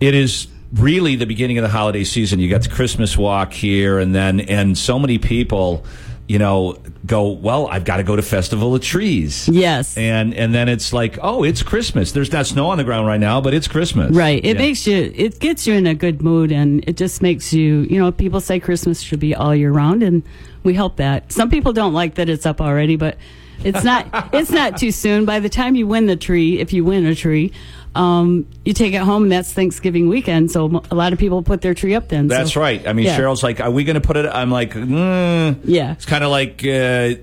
[0.00, 2.38] it is really the beginning of the holiday season.
[2.40, 5.84] You got the Christmas walk here, and then and so many people,
[6.28, 7.66] you know, go well.
[7.68, 9.48] I've got to go to Festival of Trees.
[9.48, 9.96] Yes.
[9.98, 12.12] and and then it's like, oh, it's Christmas.
[12.12, 14.14] There's not snow on the ground right now, but it's Christmas.
[14.14, 14.42] Right.
[14.44, 14.62] It Yeah.
[14.62, 17.98] makes you, it gets you in a good mood and it just makes you, you
[17.98, 20.22] know, people say Christmas should be all year round and
[20.62, 21.32] we help that.
[21.32, 23.18] Some people don't like that it's up already, but
[23.64, 25.24] it's not, it's not too soon.
[25.24, 27.52] By the time you win the tree, if you win a tree,
[27.94, 30.50] um, you take it home and that's Thanksgiving weekend.
[30.50, 32.28] So a lot of people put their tree up then.
[32.28, 32.86] so- That's right.
[32.86, 33.18] I mean, Yeah.
[33.18, 35.58] Cheryl's like, "Are we going to put it?" I'm like, mm.
[35.64, 35.92] Yeah.
[35.92, 37.14] It's kind of like uh,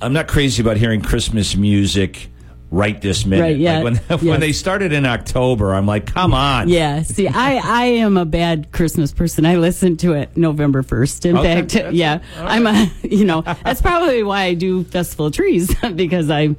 [0.00, 2.28] I'm not crazy about hearing Christmas music
[2.70, 3.42] right this minute.
[3.42, 3.78] Right, yeah.
[3.80, 7.84] Like when when they started in October, I'm like, "Come on." Yeah, see, I, I
[7.86, 9.46] am a bad Christmas person.
[9.46, 11.24] I listen to it November 1st.
[11.30, 15.32] In Okay, fact, yeah, I'm a, you know, that's probably why I do Festival of
[15.32, 16.54] Trees because I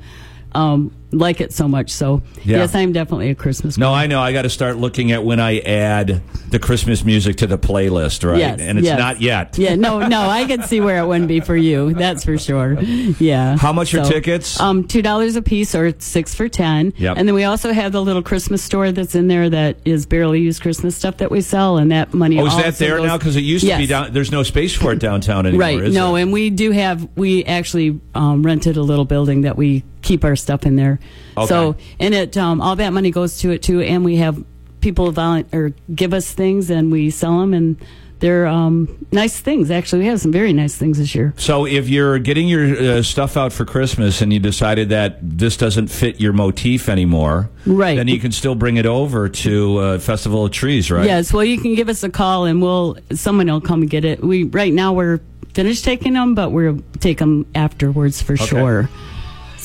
[0.53, 1.91] um, like it so much.
[1.91, 2.57] So, Yeah.
[2.57, 4.21] yes, I'm definitely a Christmas No, I know.
[4.21, 8.27] I got to start looking at when I add the Christmas music to the playlist,
[8.27, 8.37] right?
[8.39, 8.99] Yes, and it's yes.
[8.99, 9.57] not yet.
[9.57, 11.93] Yeah, no, no, I can see where it wouldn't be for you.
[11.93, 12.79] That's for sure.
[12.81, 13.57] Yeah.
[13.57, 14.59] How much are tickets?
[14.59, 16.93] Um, two dollars a piece, or six for ten.
[16.97, 17.17] Yep.
[17.17, 20.41] And then we also have the little Christmas store that's in there that is barely
[20.41, 22.39] used Christmas stuff that we sell, and that money.
[22.39, 23.17] Oh, is that there goes- now?
[23.17, 24.13] Because it used to be down.
[24.13, 25.59] There's no space for it downtown anymore.
[25.59, 25.91] Right.
[25.91, 26.23] No, there?
[26.23, 30.35] and we do have we actually um, rented a little building that we keep our
[30.35, 30.99] stuff in there.
[31.37, 31.47] Okay.
[31.47, 34.43] So and it um, all that money goes to it too, and we have
[34.81, 37.77] people volunteer or give us things and we sell them and
[38.19, 39.71] they're um, nice things.
[39.71, 41.33] Actually, we have some very nice things this year.
[41.37, 42.65] So if you're getting your
[42.97, 47.49] uh, stuff out for Christmas and you decided that this doesn't fit your motif anymore,
[47.65, 47.95] Right.
[47.95, 51.05] Then you can still bring it over to uh, Festival of Trees, right?
[51.05, 51.31] Yes.
[51.31, 54.21] Well, you can give us a call and we'll someone will come and get it.
[54.23, 55.19] We right now we're
[55.53, 58.45] finished taking them, but we'll take them afterwards for Okay.
[58.45, 58.89] sure.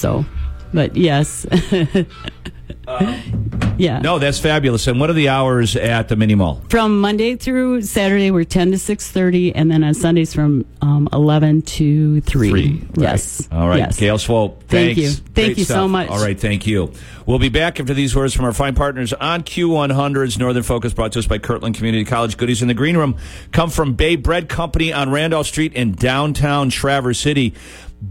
[0.05, 0.27] So,
[0.75, 1.47] but yes.
[3.79, 4.01] yeah.
[4.01, 4.87] No, that's fabulous.
[4.87, 6.63] And what are the hours at the mini mall?
[6.69, 11.63] From Monday through Saturday, we're 10 to 6.30, and then on Sundays from um, 11
[11.63, 12.51] to 3.
[12.51, 12.83] Three.
[12.99, 13.49] Yes.
[13.51, 13.79] All right.
[13.79, 13.97] Yes.
[13.99, 15.09] Gail Swope, Thank you.
[15.09, 16.11] Great Thank you so much.
[16.11, 16.39] All right.
[16.39, 16.93] Thank you.
[17.27, 21.13] We'll be back after these words from our fine partners on Q100's Northern Focus, brought
[21.13, 22.37] to us by Kirtland Community College.
[22.37, 23.17] Goodies in the green room
[23.51, 27.55] come from Bay Bread Company on Randolph Street in downtown Traverse City.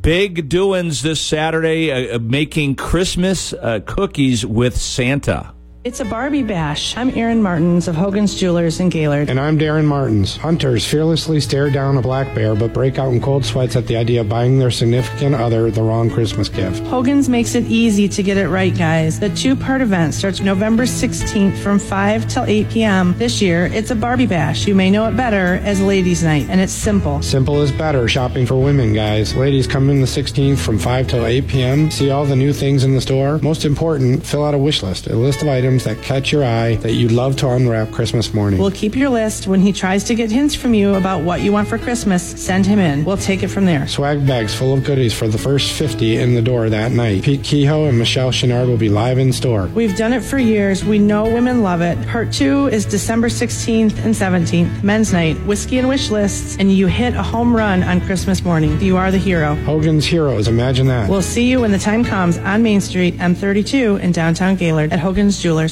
[0.01, 5.53] Big doings this Saturday, uh, uh, making Christmas uh, cookies with Santa.
[5.85, 6.95] It's a Barbie bash.
[6.95, 9.29] I'm Erin Martins of Hogan's Jewelers in Gaylord.
[9.29, 10.37] And I'm Darren Martins.
[10.37, 13.97] Hunters fearlessly stare down a black bear but break out in cold sweats at the
[13.97, 16.81] idea of buying their significant other the wrong Christmas gift.
[16.83, 19.19] Hogan's makes it easy to get it right, guys.
[19.19, 23.13] The two part event starts November 16th from 5 till 8 p.m.
[23.17, 24.65] This year, it's a Barbie bash.
[24.65, 27.21] You may know it better as Ladies' Night, and it's simple.
[27.21, 29.35] Simple is better shopping for women, guys.
[29.35, 31.91] Ladies, come in the 16th from 5 till 8 p.m.
[31.91, 33.39] See all the new things in the store.
[33.39, 36.43] Most important, fill out a wish list, a list of items items that catch your
[36.43, 38.59] eye that you'd love to unwrap Christmas morning.
[38.59, 39.47] We'll keep your list.
[39.47, 42.65] When he tries to get hints from you about what you want for Christmas, send
[42.65, 43.03] him in.
[43.03, 43.87] We'll take it from there.
[43.87, 47.23] Swag bags full of goodies for the first 50 in the door that night.
[47.23, 49.65] Pete Kehoe and Michelle Chenard will be live in store.
[49.73, 50.85] We've done it for years.
[50.85, 51.97] We know women love it.
[52.07, 56.85] Part two is December 16th and 17th, men's night, whiskey and wish lists, and you
[56.85, 58.79] hit a home run on Christmas morning.
[58.79, 59.55] You are the hero.
[59.63, 61.09] Hogan's Heroes, imagine that.
[61.09, 64.99] We'll see you when the time comes on Main Street, M32 in downtown Gaylord at
[64.99, 65.62] Hogan's Jewelers.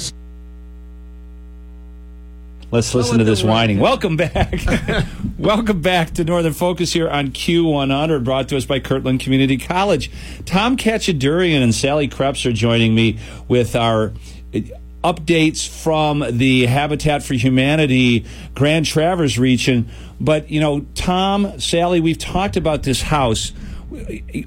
[2.71, 3.79] Let's listen to this whining.
[3.79, 4.61] Welcome back.
[5.37, 10.09] Welcome back to Northern Focus here on Q100, brought to us by Kirtland Community College.
[10.45, 14.13] Tom Katchadurian and Sally Krebs are joining me with our
[14.55, 14.59] uh,
[15.03, 18.25] updates from the Habitat for Humanity
[18.55, 19.89] Grand Traverse region.
[20.21, 23.51] But, you know, Tom, Sally, we've talked about this house,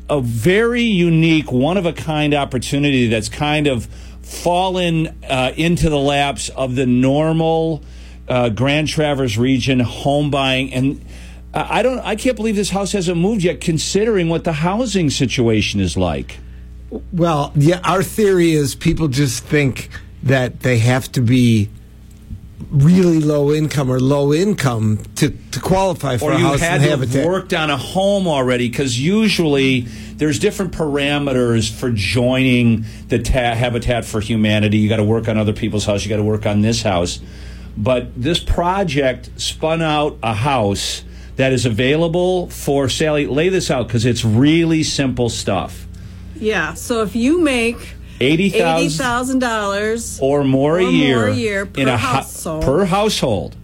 [0.09, 3.87] a very unique, one of a kind opportunity that's kind of
[4.24, 7.82] fallen uh, into the laps of the normal
[8.28, 10.72] uh, Grand Traverse region home buying.
[10.72, 11.04] And
[11.52, 15.80] I don't, I can't believe this house hasn't moved yet, considering what the housing situation
[15.80, 16.38] is like.
[17.12, 19.88] Well, yeah, our theory is people just think
[20.22, 21.68] that they have to be
[22.70, 26.74] really low income or low income to, to qualify for or a you house had
[26.74, 27.26] and to have habitat.
[27.26, 34.05] worked on a home already because usually there's different parameters for joining the ta- Habitat
[34.05, 34.79] for Humanity.
[34.79, 36.05] You got to work on other people's house.
[36.05, 37.20] You got to work on this house.
[37.77, 41.03] But this project spun out a house
[41.37, 43.27] that is available for Sally.
[43.27, 45.87] Lay this out because it's really simple stuff.
[46.37, 46.74] Yeah.
[46.74, 51.83] So if you make Eighty thousand dollars or more a year, more a year per
[51.83, 52.62] hou- household.
[52.62, 53.57] per household.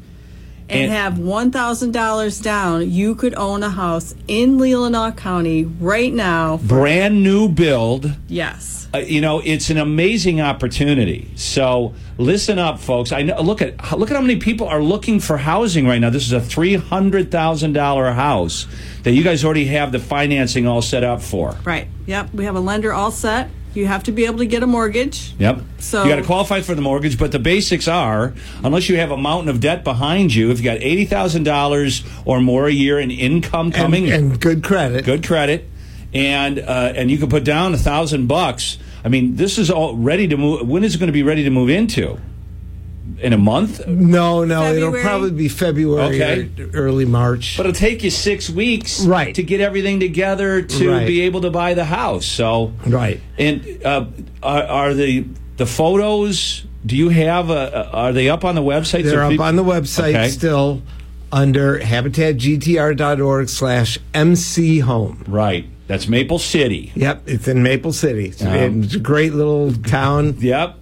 [0.70, 5.64] And, And- have one thousand dollars down, you could own a house in Leelanau County
[5.64, 6.58] right now.
[6.58, 8.12] brand new build.
[8.28, 8.88] Yes.
[8.92, 11.30] Uh, you know, it's an amazing opportunity.
[11.36, 13.12] So listen up, folks.
[13.12, 13.40] I know.
[13.40, 16.10] Look at look at how many people are looking for housing right now.
[16.10, 18.66] This is a three hundred thousand dollar house
[19.04, 21.54] that you guys already have the financing all set up for.
[21.64, 21.86] Right.
[22.06, 22.34] Yep.
[22.34, 23.48] We have a lender all set.
[23.74, 25.32] You have to be able to get a mortgage.
[25.38, 25.60] Yep.
[25.78, 29.10] So- you got to qualify for the mortgage, but the basics are unless you have
[29.10, 32.72] a mountain of debt behind you, if you got eighty thousand dollars or more a
[32.72, 34.12] year in income coming in.
[34.12, 35.68] and good credit, good credit,
[36.12, 38.78] and uh, and you can put down a thousand bucks.
[39.04, 40.68] I mean, this is all ready to move.
[40.68, 42.18] When is it going to be ready to move into?
[43.22, 43.86] In a month?
[43.86, 46.48] No, no, it'll probably be February Okay.
[46.62, 47.56] or early March.
[47.58, 49.34] But it'll take you six weeks, Right.
[49.34, 51.06] to get everything together to Right.
[51.06, 52.24] be able to buy the house.
[52.24, 53.20] So, right.
[53.38, 54.06] And uh,
[54.42, 55.24] are, are the
[55.58, 56.64] the photos?
[56.86, 57.50] Do you have?
[57.50, 59.02] A, are they up on the website?
[59.02, 60.28] They're So up peop- on the website Okay.
[60.28, 60.80] still
[61.30, 65.24] under habitatgtr.org slash MC home.
[65.28, 65.66] Right.
[65.86, 66.92] That's Maple City.
[66.94, 68.26] Yep, it's in Maple City.
[68.26, 70.36] It's, Um, it's a great little town.
[70.40, 70.76] Yep.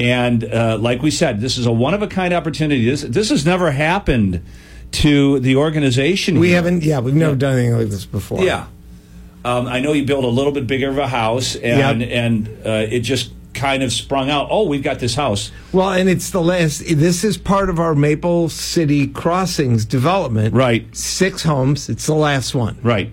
[0.00, 2.88] And uh, like we said, this is a one of a kind opportunity.
[2.88, 4.44] This this has never happened
[4.92, 6.38] to the organization.
[6.38, 6.56] We here.
[6.56, 8.42] haven't, yeah, we've never done anything like this before.
[8.42, 8.66] Yeah.
[9.44, 12.10] Um, I know you built a little bit bigger of a house, and Yep.
[12.10, 14.48] and uh, it just kind of sprung out.
[14.50, 15.50] Oh, we've got this house.
[15.72, 16.78] Well, and it's the last.
[16.86, 20.54] This is part of our Maple City Crossings development.
[20.54, 20.94] Right.
[20.96, 21.88] Six homes.
[21.88, 22.78] It's the last one.
[22.82, 23.10] Right.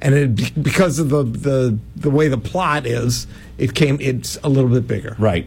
[0.00, 3.26] And it, because of the, the the way the plot is,
[3.58, 3.98] it came.
[4.00, 5.14] It's a little bit bigger.
[5.18, 5.46] Right.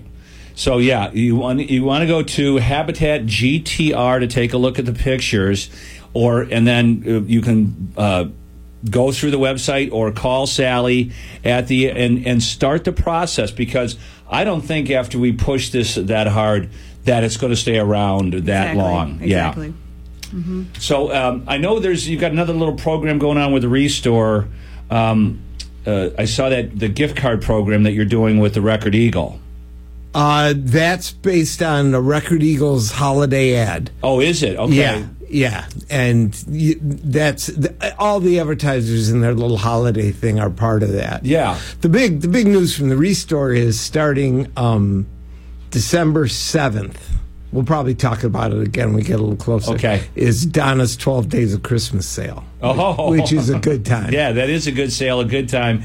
[0.56, 4.80] So yeah, you want you want to go to Habitat GTR to take a look
[4.80, 5.70] at the pictures,
[6.14, 8.26] or and then uh, you can uh,
[8.90, 11.12] go through the website or call Sally
[11.44, 13.98] at the and and start the process because
[14.30, 16.70] I don't think after we push this that hard
[17.04, 18.82] that it's going to stay around that Exactly.
[18.82, 19.22] long.
[19.22, 19.68] Exactly.
[19.68, 19.74] Yeah.
[20.30, 20.64] Mm-hmm.
[20.80, 24.48] So um, I know there's you've got another little program going on with the Restore.
[24.90, 25.42] Um,
[25.86, 29.40] uh, I saw that the gift card program that you're doing with the Record Eagle.
[30.16, 33.92] Uh, that's based on the Record Eagles holiday ad.
[34.02, 34.58] Oh, is it?
[34.58, 34.74] Okay.
[34.74, 40.50] Yeah, yeah, and y that's the, all the advertisers in their little holiday thing are
[40.50, 41.26] part of that.
[41.26, 41.60] Yeah.
[41.82, 45.06] The big the big news from the Restore is starting um,
[45.72, 47.12] December seventh.
[47.52, 49.74] We'll probably talk about it again when we get a little closer.
[49.74, 50.08] Okay.
[50.16, 52.46] Is Donna's twelve days of Christmas sale?
[52.62, 54.14] Oh, which is a good time.
[54.14, 55.84] Yeah, that is a good sale, a good time,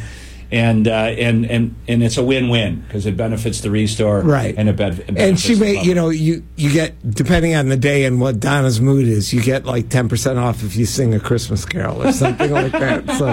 [0.53, 4.55] and uh, and and and it's a win-win because it benefits the restore, Right.
[4.57, 8.05] And it, it And she may, you know, you you get depending on the day
[8.05, 11.20] and what Donna's mood is, you get like ten percent off if you sing a
[11.20, 13.09] Christmas carol or something like that.
[13.16, 13.32] So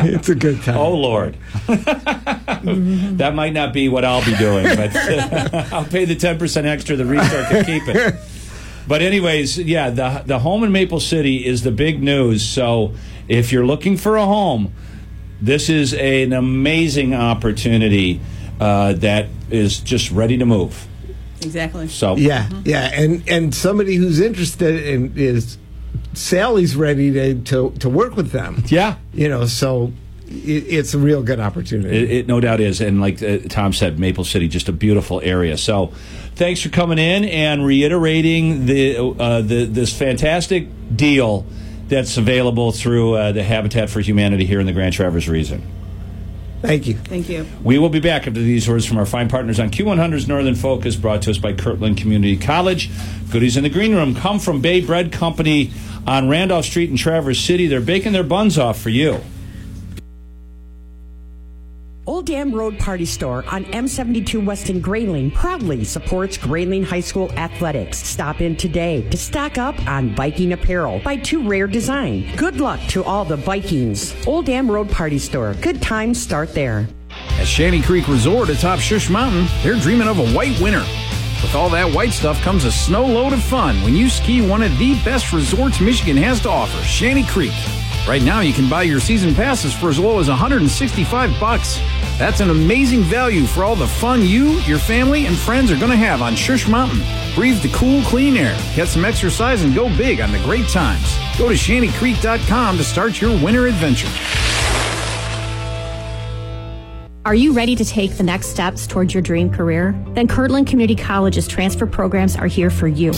[0.08, 0.76] it's a good time.
[0.76, 1.36] Oh Lord,
[1.66, 4.94] that might not be what I'll be doing, but
[5.72, 6.94] I'll pay the ten percent extra.
[6.94, 8.14] The restore can keep it.
[8.86, 12.42] But anyways, yeah, the the home in Maple City is the big news.
[12.42, 12.94] So
[13.26, 14.72] if you're looking for a home,
[15.40, 18.20] this is an amazing opportunity
[18.60, 20.86] uh, that is just ready to move.
[21.40, 21.88] Exactly.
[21.88, 25.56] So Yeah, yeah, and and somebody who's interested in is
[26.14, 28.64] Sally's ready to to, to work with them.
[28.66, 29.92] Yeah, you know, so
[30.26, 31.96] it, it's a real good opportunity.
[31.96, 35.20] It, it no doubt is, and like uh, Tom said, Maple City just a beautiful
[35.20, 35.56] area.
[35.56, 35.92] So,
[36.34, 41.46] thanks for coming in and reiterating the uh, the this fantastic deal
[41.88, 45.66] that's available through uh, the Habitat for Humanity here in the Grand Traverse region.
[46.60, 46.94] Thank you.
[46.94, 47.46] Thank you.
[47.62, 50.96] We will be back after these words from our fine partners on Q100's Northern Focus,
[50.96, 52.90] brought to us by Kirtland Community College.
[53.30, 55.70] Goodies in the green room come from Bay Bread Company
[56.06, 57.68] on Randolph Street in Traverse City.
[57.68, 59.20] They're baking their buns off for you.
[62.08, 67.30] Old Dam Road Party Store on M72 West in Grayling proudly supports Grayling High School
[67.32, 67.98] athletics.
[67.98, 72.34] Stop in today to stock up on Viking apparel by Two Rare Design.
[72.34, 74.16] Good luck to all the Vikings.
[74.26, 75.52] Old Dam Road Party Store.
[75.60, 76.88] Good times start there.
[77.38, 80.84] At Shanty Creek Resort atop Schuss Mountain, they're dreaming of a white winter.
[81.42, 84.62] With all that white stuff comes a snow load of fun when you ski one
[84.62, 87.52] of the best resorts Michigan has to offer, Shanty Creek.
[88.08, 91.78] Right now, you can buy your season passes for as low as 165 bucks.
[92.16, 95.90] That's an amazing value for all the fun you, your family, and friends are going
[95.90, 97.02] to have on Schuss Mountain.
[97.34, 101.18] Breathe the cool, clean air, get some exercise, and go big on the great times.
[101.36, 104.08] Go to shantycreek.com to start your winter adventure.
[107.26, 109.94] Are you ready to take the next steps towards your dream career?
[110.14, 113.12] Then Kirtland Community College's transfer programs are here for you.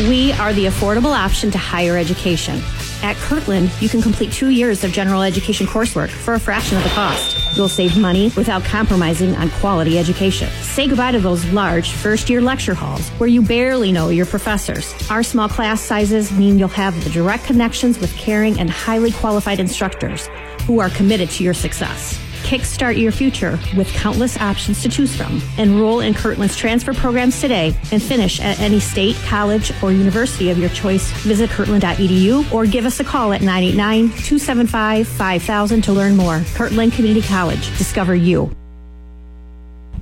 [0.00, 2.60] We are the affordable option to higher education.
[3.02, 6.84] At Kirtland, you can complete two years of general education coursework for a fraction of
[6.84, 7.56] the cost.
[7.56, 10.48] You'll save money without compromising on quality education.
[10.62, 14.94] Say goodbye to those large first year lecture halls where you barely know your professors.
[15.10, 19.58] Our small class sizes mean you'll have the direct connections with caring and highly qualified
[19.58, 20.28] instructors
[20.66, 22.18] who are committed to your success.
[22.52, 25.40] Kickstart your future with countless options to choose from.
[25.56, 30.58] Enroll in Kirtland's transfer programs today and finish at any state, college, or university of
[30.58, 31.10] your choice.
[31.22, 36.42] Visit kirtland.edu or give us a call at 989 275 5000 to learn more.
[36.52, 37.66] Kirtland Community College.
[37.78, 38.54] Discover you.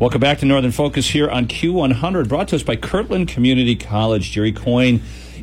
[0.01, 4.33] Welcome back to Northern Focus here on Q100, brought to us by Kirtland Community College.
[4.33, 5.01] Jerry Coyne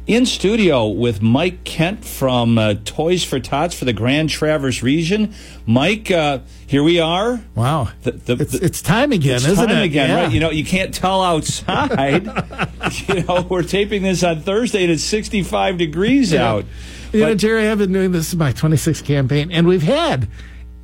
[0.08, 5.34] in studio with Mike Kent from uh, Toys for Tots for the Grand Traverse region.
[5.66, 7.41] Mike, uh, here we are.
[7.55, 9.86] Wow, the, the, it's, it's, time again, it's isn't time it?
[9.86, 10.24] again, yeah.
[10.24, 10.32] right?
[10.32, 12.26] You know, you can't tell outside.
[13.08, 16.49] you know, we're taping this on Thursday, and it's 65 degrees yeah.
[16.49, 16.66] out.
[17.12, 20.30] You but, know, Jerry, I've been doing this my 26th campaign, and we've had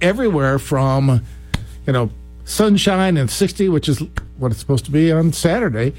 [0.02, 1.24] everywhere from,
[1.88, 2.12] you know,
[2.44, 4.04] sunshine and 60, which is
[4.38, 5.94] what it's supposed to be on Saturday,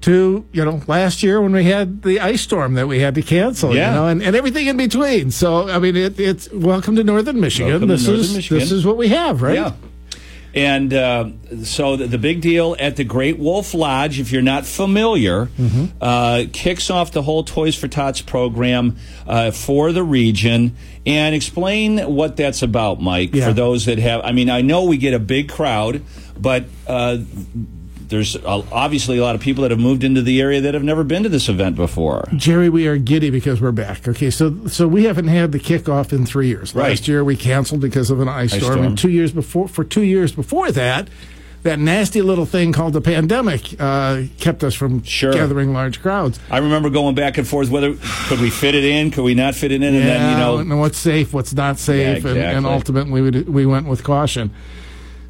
[0.00, 3.22] to you know last year when we had the ice storm that we had to
[3.22, 3.90] cancel yeah.
[3.90, 7.38] you know and, and everything in between so i mean it, it's welcome to northern
[7.38, 8.58] michigan welcome this northern is michigan.
[8.58, 9.72] this is what we have right yeah
[10.52, 11.30] and uh,
[11.62, 15.96] so the, the, big deal at the Great Wolf Lodge, if you're not familiar, mm-hmm.
[16.00, 18.96] uh, kicks off the whole Toys for Tots program
[19.28, 20.76] uh, for the region.
[21.06, 23.46] And explain what that's about, Mike, yeah.
[23.46, 24.22] for those that have.
[24.24, 26.02] I mean, I know we get a big crowd,
[26.36, 27.18] but uh,
[28.10, 31.02] there's obviously a lot of people that have moved into the area that have never
[31.04, 32.28] been to this event before.
[32.36, 34.06] Jerry, we are giddy because we're back.
[34.06, 36.74] Okay, so so we haven't had the kickoff in three years.
[36.74, 36.90] Right.
[36.90, 38.86] Last year we canceled because of an ice, Ice storm, storm.
[38.86, 41.08] and two years before for two years before that.
[41.62, 45.30] That nasty little thing called the pandemic uh, kept us from Sure.
[45.30, 46.40] gathering large crowds.
[46.50, 47.96] I remember going back and forth whether
[48.28, 50.76] could we fit it in, could we not fit it in, and then you know
[50.78, 54.50] what's safe, what's not safe, Yeah, and, and ultimately we, we went with caution.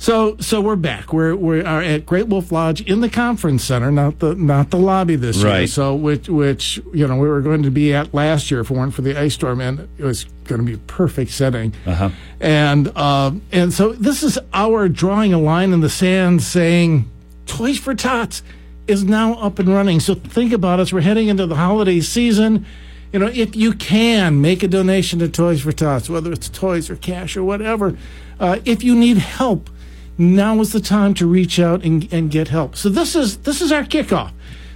[0.00, 1.12] So so we're back.
[1.12, 4.78] We're we are at Great Wolf Lodge in the conference center, not the not the
[4.78, 5.66] lobby this year.
[5.66, 8.74] So which which you know we were going to be at last year if it
[8.74, 11.74] weren't for the ice storm, and it was going to be a perfect setting.
[11.84, 12.08] Uh-huh.
[12.40, 17.06] And um, and so this is our drawing a line in the sand, saying
[17.44, 18.42] Toys for Tots
[18.86, 20.00] is now up and running.
[20.00, 20.94] So think about us.
[20.94, 22.64] We're heading into the holiday season.
[23.12, 26.88] You know, if you can make a donation to Toys for Tots, whether it's toys
[26.88, 27.98] or cash or whatever,
[28.38, 29.68] uh, if you need help,
[30.20, 32.76] now is the time to reach out and, and get help.
[32.76, 34.32] So this is this is our kickoff.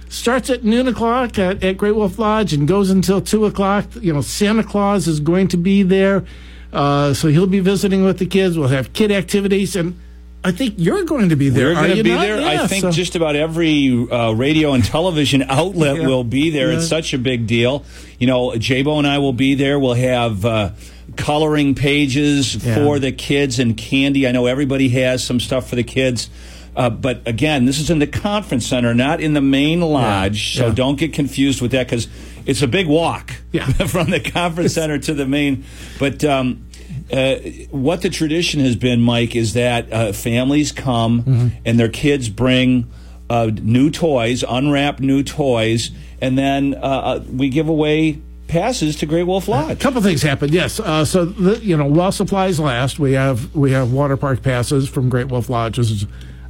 [0.09, 3.85] Starts at noon o'clock at, at Great Wolf Lodge and goes until two o'clock.
[4.01, 6.25] You know, Santa Claus is going to be there,
[6.73, 8.57] uh, so he'll be visiting with the kids.
[8.57, 9.99] We'll have kid activities, and
[10.43, 11.69] I think you're going to be there.
[11.69, 12.21] We're going to you be not?
[12.21, 12.41] there.
[12.47, 16.07] I think so- just about every uh, radio and television outlet Yeah.
[16.07, 16.71] will be there.
[16.71, 17.83] It's such a big deal.
[18.19, 19.79] You know, Jabo and I will be there.
[19.79, 20.69] We'll have uh,
[21.15, 22.75] coloring pages Yeah.
[22.75, 24.27] for the kids and candy.
[24.27, 26.29] I know everybody has some stuff for the kids.
[26.75, 30.55] Uh, but again, this is in the conference center, not in the main lodge.
[30.57, 30.73] So Yeah.
[30.73, 32.07] don't get confused with that because
[32.45, 33.65] it's a big walk Yeah.
[33.87, 35.63] from the conference center to the main.
[35.99, 36.65] But um,
[37.13, 37.35] uh,
[37.71, 41.47] what the tradition has been, Mike, is that uh, families come Mm-hmm.
[41.65, 42.87] and their kids bring
[43.29, 45.91] uh, new toys, unwrap new toys,
[46.21, 49.71] and then uh, uh, we give away passes to Great Wolf Lodge.
[49.71, 50.53] A couple things happened.
[50.53, 54.41] Yes, uh, so the, you know, while supplies last, we have we have water park
[54.41, 55.77] passes from Great Wolf Lodge.
[55.77, 56.05] This is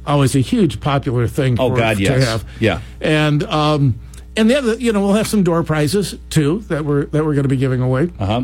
[0.06, 1.56] always a huge popular thing.
[1.58, 2.44] Oh for, God, to yes, have.
[2.60, 2.80] yeah.
[3.00, 3.98] and um,
[4.36, 7.34] and the other, you know, we'll have some door prizes too that we're that we're
[7.34, 8.10] going to be giving away.
[8.18, 8.42] Uh huh.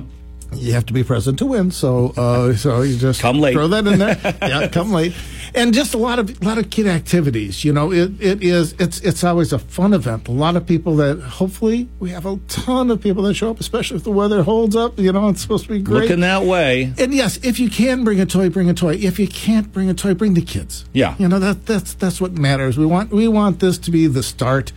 [0.54, 3.54] You have to be present to win, so uh, so you just Come late.
[3.54, 4.18] Throw that in there.
[4.42, 5.14] yeah, come late,
[5.54, 7.64] and just a lot of lot of kid activities.
[7.64, 10.28] You know, it, it is it's it's always a fun event.
[10.28, 13.60] A lot of people that hopefully we have a ton of people that show up,
[13.60, 14.98] especially if the weather holds up.
[14.98, 16.02] You know, it's supposed to be great.
[16.02, 16.92] Looking that way.
[16.98, 18.94] And yes, if you can bring a toy, bring a toy.
[18.94, 20.84] If you can't bring a toy, bring the kids.
[20.92, 21.14] Yeah.
[21.18, 22.78] You know that that's that's what matters.
[22.78, 24.72] We want we want this to be the start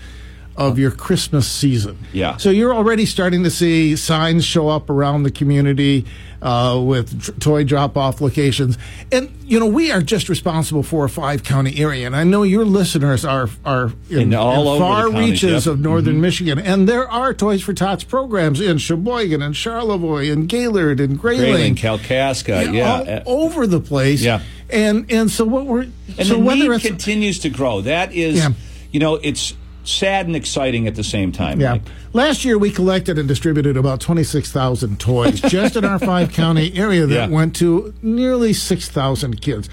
[0.57, 1.97] of your Christmas season.
[2.13, 2.38] Yeah.
[2.38, 6.05] So you're already starting to see signs show up around the community
[6.46, 8.78] uh, with toy drop-off locations,
[9.12, 12.64] and you know we are just responsible for a five-county area, and I know your
[12.64, 15.62] listeners are are in, In all in over far counties, reaches yep.
[15.62, 15.70] Mm-hmm.
[15.72, 20.48] of northern Michigan, and there are Toys for Tots programs in Cheboygan and Charlevoix and
[20.48, 23.24] Gaylord and Grayling, Grayling, Kalkaska, Yeah, yeah.
[23.26, 24.22] all over the place.
[24.22, 24.41] Yeah.
[24.70, 25.84] And and so what we're
[26.18, 27.82] and so the whether need continues to grow.
[27.82, 28.50] That is, Yeah.
[28.91, 29.56] you know, it's
[29.86, 31.60] sad and exciting at the same time.
[31.62, 31.78] Yeah.
[32.14, 37.06] Last year, we collected and distributed about 26,000 toys just in our five county area
[37.06, 37.28] that Yeah.
[37.28, 39.70] went to nearly 6,000 kids.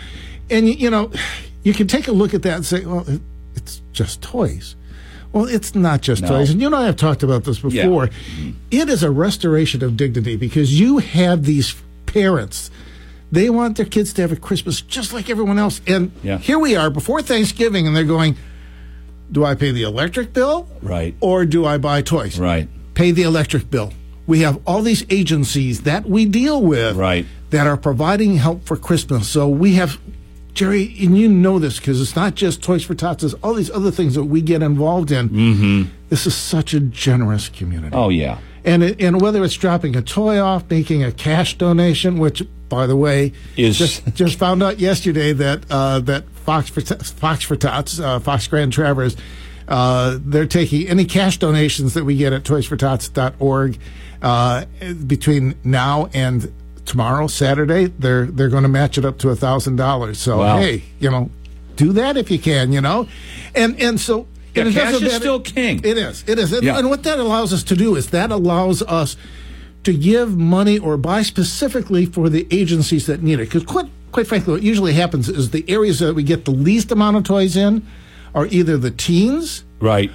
[0.51, 1.11] And, you know,
[1.63, 3.07] you can take a look at that and say, well,
[3.55, 4.77] it's just toys.
[5.33, 6.29] Well, it's not just No.
[6.29, 6.51] toys.
[6.51, 7.85] And you and I have talked about this Yeah.
[7.85, 8.09] before.
[8.09, 8.51] Mm-hmm.
[8.71, 11.75] It is a restoration of dignity because you have these
[12.07, 12.71] parents.
[13.31, 15.81] They want their kids to have a Christmas just like everyone else.
[15.87, 16.37] And Yeah.
[16.37, 18.37] here we are before Thanksgiving, and they're going,
[19.33, 20.69] Do I pay the electric bill?
[20.83, 21.15] Right.
[21.21, 22.39] Or do I buy toys?
[22.39, 22.69] Right.
[22.95, 23.93] Pay the electric bill.
[24.27, 27.27] We have all these agencies that we deal with Right.
[27.51, 29.27] that are providing help for Christmas.
[29.29, 29.99] So we have,
[30.55, 33.71] Jerry, and you know this because it's not just Toys for Tots, it's all these
[33.71, 35.31] other things that we get involved in.
[35.31, 35.83] Mm-hmm.
[36.11, 37.97] This is such a generous community.
[37.97, 38.39] Oh yeah.
[38.65, 42.87] And it, and whether it's dropping a toy off, making a cash donation, which by
[42.87, 47.57] the way Is- just just found out yesterday that uh, that Fox for Fox for
[47.57, 49.17] Tots, uh, Fox Grand Traverse,
[49.69, 53.79] uh, they're taking any cash donations that we get at toysfortots.org
[54.21, 54.65] uh,
[55.07, 56.53] between now and
[56.85, 57.87] tomorrow, Saturday.
[57.87, 60.19] They're they're going to match it up to a thousand dollars.
[60.19, 60.59] So Wow.
[60.59, 61.31] hey, you know,
[61.77, 62.73] do that if you can.
[62.73, 63.09] You know,
[63.55, 64.27] and and so.
[64.55, 65.81] Yeah, and cash is still king.
[65.83, 66.25] It is.
[66.27, 66.53] It is.
[66.53, 66.77] And- Yeah.
[66.79, 69.17] And what that allows us to do is that allows us
[69.85, 73.47] to give money or buy specifically for the agencies that need it.
[73.49, 76.93] Because quite, quite frankly, what usually happens is the areas that we get the least
[76.93, 77.85] amount of toys in
[78.35, 80.11] are either the teens Right.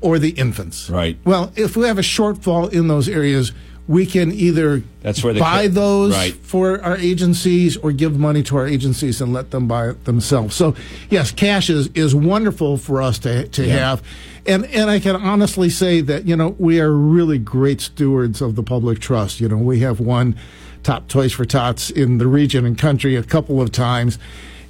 [0.00, 0.90] or the infants.
[0.90, 1.16] Right.
[1.24, 3.52] Well, if we have a shortfall in those areas,
[3.88, 6.34] we can either That's where buy ca- those Right.
[6.34, 10.56] for our agencies or give money to our agencies and let them buy it themselves.
[10.56, 10.74] So,
[11.08, 13.76] yes, cash is, is wonderful for us to, to Yeah.
[13.90, 14.02] have.
[14.44, 18.56] And, and I can honestly say that, you know, we are really great stewards of
[18.56, 19.40] the public trust.
[19.40, 20.34] You know, we have won
[20.86, 24.18] top Toys for Tots in the region and country a couple of times.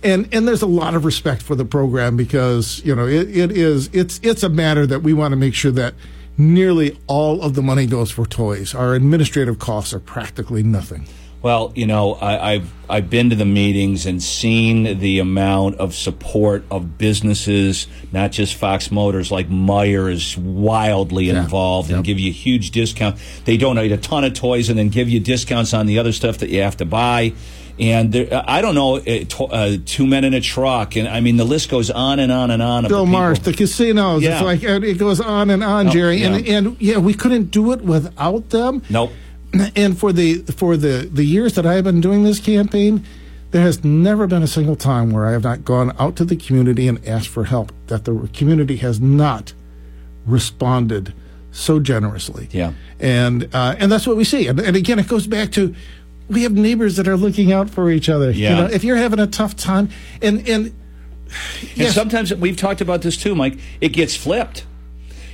[0.02, 3.52] And, and there's a lot of respect for the program because, you know, it, it
[3.52, 5.94] is, it's, it's a matter that we want to make sure that
[6.38, 8.74] nearly all of the money goes for toys.
[8.74, 11.06] Our administrative costs are practically nothing.
[11.42, 15.94] Well, you know, I, I've I've been to the meetings and seen the amount of
[15.94, 22.30] support of businesses, not just Fox Motors, like Meijer is wildly involved and give you
[22.30, 23.16] a huge discount.
[23.44, 26.38] They donate a ton of toys and then give you discounts on the other stuff
[26.38, 27.32] that you have to buy.
[27.78, 31.20] And there, I don't know, uh, to, uh, two men in a truck, and I
[31.20, 32.88] mean the list goes on and on and on.
[32.88, 33.10] Bill the.
[33.10, 34.22] Marsh, the casinos.
[34.22, 34.36] Yeah.
[34.36, 36.16] It's like it goes on and on, Oh, Jerry.
[36.22, 36.28] yeah.
[36.34, 38.80] And and yeah, we couldn't do it without them.
[38.88, 39.12] Nope.
[39.74, 43.04] And for the for the the years that I have been doing this campaign,
[43.52, 46.36] there has never been a single time where I have not gone out to the
[46.36, 47.72] community and asked for help.
[47.86, 49.54] That the community has not
[50.26, 51.14] responded
[51.52, 52.48] so generously.
[52.50, 52.72] Yeah.
[53.00, 54.46] And uh, and that's what we see.
[54.48, 55.74] And, and again, it goes back to
[56.28, 58.30] we have neighbors that are looking out for each other.
[58.30, 58.50] Yeah.
[58.50, 59.88] You know, if you're having a tough time,
[60.20, 60.74] and and
[61.76, 63.58] And sometimes we've talked about this too, Mike.
[63.80, 64.64] It gets flipped.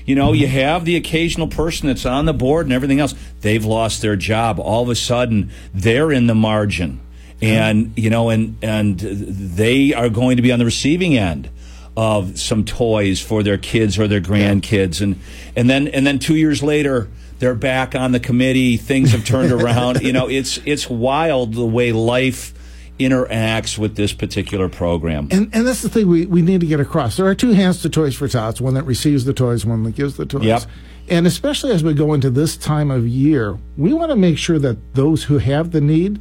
[0.07, 3.15] You know, you have the occasional person that's on the board and everything else.
[3.41, 4.59] They've lost their job.
[4.59, 7.01] All of a sudden, they're in the margin,
[7.41, 11.51] and you know, and and they are going to be on the receiving end
[11.97, 15.21] of some toys for their kids or their grandkids, and
[15.55, 17.09] and then and then two years later.
[17.39, 18.77] They're back on the committee.
[18.77, 20.01] Things have turned around.
[20.03, 22.55] you know, it's it's wild the way life
[22.99, 25.29] interacts with this particular program.
[25.31, 27.17] And and that's the thing we, we need to get across.
[27.17, 29.95] There are two hands to Toys for Tots, one that receives the toys, one that
[29.95, 30.45] gives the toys.
[30.45, 30.63] Yep.
[31.09, 34.59] And especially as we go into this time of year, we want to make sure
[34.61, 36.21] that those who have the need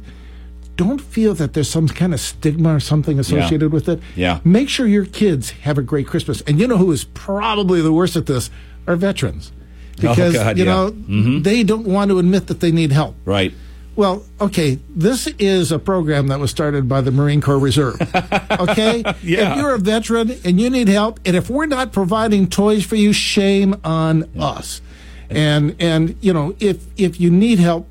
[0.76, 4.40] don't feel that there's some kind of stigma or something associated with it, Yeah.
[4.42, 6.40] make sure your kids have a great Christmas.
[6.42, 8.50] And you know who is probably the worst at this
[8.88, 9.52] are veterans.
[9.98, 10.72] Oh, Because, God, you yeah.
[10.74, 11.44] know, Mhm.
[11.44, 13.14] they don't want to admit that they need help.
[13.24, 13.52] Right.
[13.94, 17.96] Well, okay, this is a program that was started by the Marine Corps Reserve.
[18.62, 19.02] Okay?
[19.22, 19.52] Yeah.
[19.52, 22.96] If you're a veteran and you need help, and if we're not providing toys for
[22.96, 24.80] you, shame on us.
[25.30, 27.88] And and you know, if if you need help,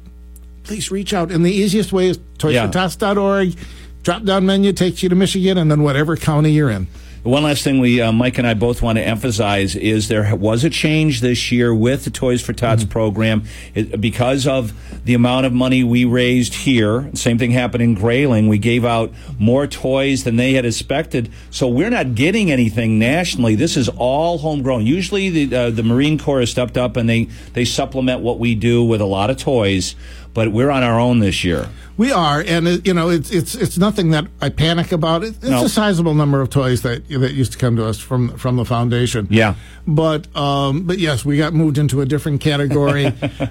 [0.64, 1.32] please reach out.
[1.32, 2.68] And the easiest way is Yeah.
[2.68, 3.56] toysfortots.org.
[4.04, 6.88] Drop down menu takes you to Michigan and then whatever county you're in.
[7.24, 10.64] One last thing we, uh, Mike and I both want to emphasize is there was
[10.64, 13.44] a change this year with the Toys for Tots program
[13.76, 14.74] it, because of
[15.06, 17.12] the amount of money we raised here.
[17.14, 18.48] Same thing happened in Grayling.
[18.48, 23.54] We gave out more toys than they had expected, so we're not getting anything nationally.
[23.54, 24.88] This is all homegrown.
[24.88, 28.56] Usually, the uh, the Marine Corps has stepped up and they they supplement what we
[28.56, 29.96] do with a lot of toys,
[30.34, 31.68] but we're on our own this year.
[31.98, 35.24] We are, and it, you know, it's it's it's nothing that I panic about.
[35.24, 35.66] It, it's No.
[35.66, 38.66] a sizable number of toys that that used to come to us from from the
[38.66, 39.28] foundation.
[39.30, 39.54] Yeah.
[39.86, 43.06] but um, but yes, we got moved into a different category.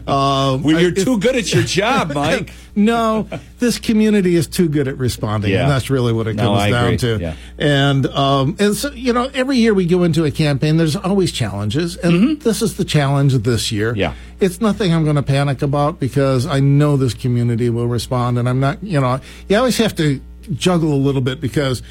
[0.07, 2.53] uh, Well, you're too good at your job, Mike.
[2.75, 3.29] no,
[3.61, 5.63] this community is too good at responding, Yeah.
[5.63, 6.97] and that's really what it comes I down agree.
[6.99, 7.19] to.
[7.21, 7.35] Yeah.
[7.59, 11.31] And um, and so you know, every year we go into a campaign, there's always
[11.31, 13.91] challenges, and this is the challenge this year.
[13.93, 14.01] Mm-hmm.
[14.01, 14.15] Yeah.
[14.41, 18.49] it's nothing I'm going to panic about because I know this community will respond, and
[18.49, 18.83] I'm not.
[18.83, 20.21] You know, you always have to
[20.55, 21.83] juggle a little bit because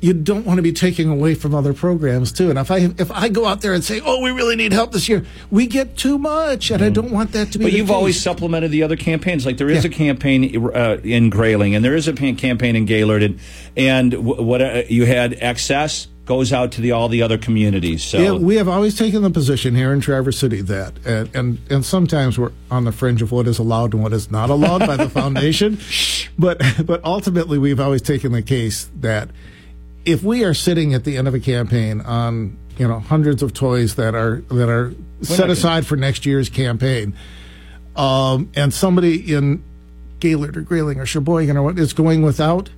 [0.00, 2.50] you don't want to be taking away from other programs too.
[2.50, 4.92] And if I if I go out there and say, "Oh, we really need help
[4.92, 7.64] this year," we get too much, and I don't want that to be.
[7.64, 7.94] But you've case.
[7.94, 9.46] always supplemented the other campaigns.
[9.46, 9.90] Like there is Yeah.
[9.90, 13.40] a campaign uh, in Grayling, and there is a campaign in Gaylord, and,
[13.76, 18.02] and what uh, you had excess goes out to the all the other communities.
[18.02, 21.58] So Yeah, we have always taken the position here in Traverse City that, and, and
[21.70, 24.80] and sometimes we're on the fringe of what is allowed and what is not allowed
[24.86, 25.78] by the foundation,
[26.38, 29.30] but but ultimately we've always taken the case that
[30.04, 33.52] if we are sitting at the end of a campaign on you know hundreds of
[33.52, 37.14] toys that are that are set gonna- aside for next year's campaign,
[37.96, 39.62] um, and somebody in
[40.20, 42.70] Gaylord or Grayling or Cheboygan or what is going without.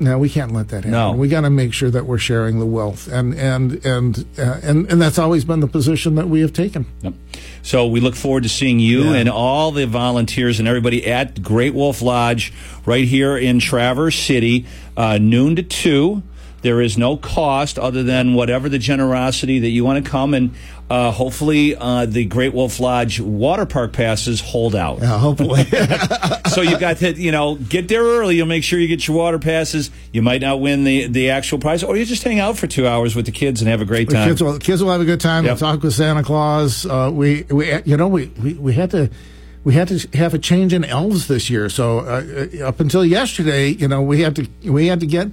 [0.00, 0.90] No, we can't let that happen.
[0.90, 1.12] No.
[1.12, 4.90] We got to make sure that we're sharing the wealth, and and and uh, and
[4.90, 6.86] and that's always been the position that we have taken.
[7.02, 7.14] Yep.
[7.62, 9.18] So we look forward to seeing you Yeah.
[9.18, 12.52] and all the volunteers and everybody at Great Wolf Lodge
[12.84, 14.66] right here in Traverse City,
[14.96, 16.22] uh, noon to two.
[16.62, 20.54] There is no cost other than whatever the generosity that you want to come and
[20.90, 25.00] uh, hopefully uh, the Great Wolf Lodge water park passes hold out.
[25.00, 25.64] Yeah, hopefully.
[26.48, 28.36] so you got to you know get there early.
[28.36, 29.90] You'll make sure you get your water passes.
[30.12, 32.86] You might not win the the actual prize, or you just hang out for two
[32.86, 34.28] hours with the kids and have a great The time.
[34.28, 35.46] kids will kids will have a good time.
[35.46, 35.58] Yep.
[35.58, 36.84] Talk with Santa Claus.
[36.84, 39.10] Uh, we we you know we, we we had to.
[39.64, 41.70] We had to have a change in elves this year.
[41.70, 45.28] So uh, uh, up until yesterday, you know, we had to we had to get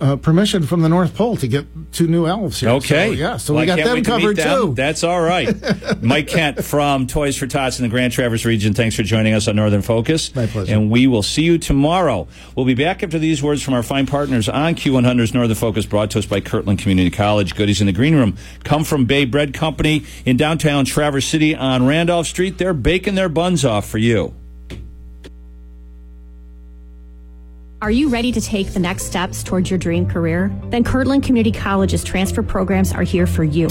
[0.00, 2.70] uh, permission from the North Pole to get two new elves here.
[2.70, 3.08] Okay.
[3.08, 3.36] So, yeah.
[3.36, 4.60] So Well, we got them to covered them.
[4.68, 4.74] too.
[4.74, 5.54] That's all right.
[6.02, 8.72] Mike Kent from Toys for Tots in the Grand Traverse region.
[8.74, 10.34] Thanks for joining us on Northern Focus.
[10.34, 10.72] My pleasure.
[10.74, 12.28] And we will see you tomorrow.
[12.54, 16.10] We'll be back after these words from our fine partners on Q100's Northern Focus, brought
[16.12, 17.54] to us by Kirtland Community College.
[17.54, 21.86] Goodies in the green room come from Bay Bread Company in downtown Traverse City on
[21.86, 22.58] Randolph Street.
[22.58, 24.34] They're baking their buns off for you.
[27.86, 30.50] Are you ready to take the next steps towards your dream career?
[30.70, 33.68] Then Kirtland Community College's transfer programs are here for you.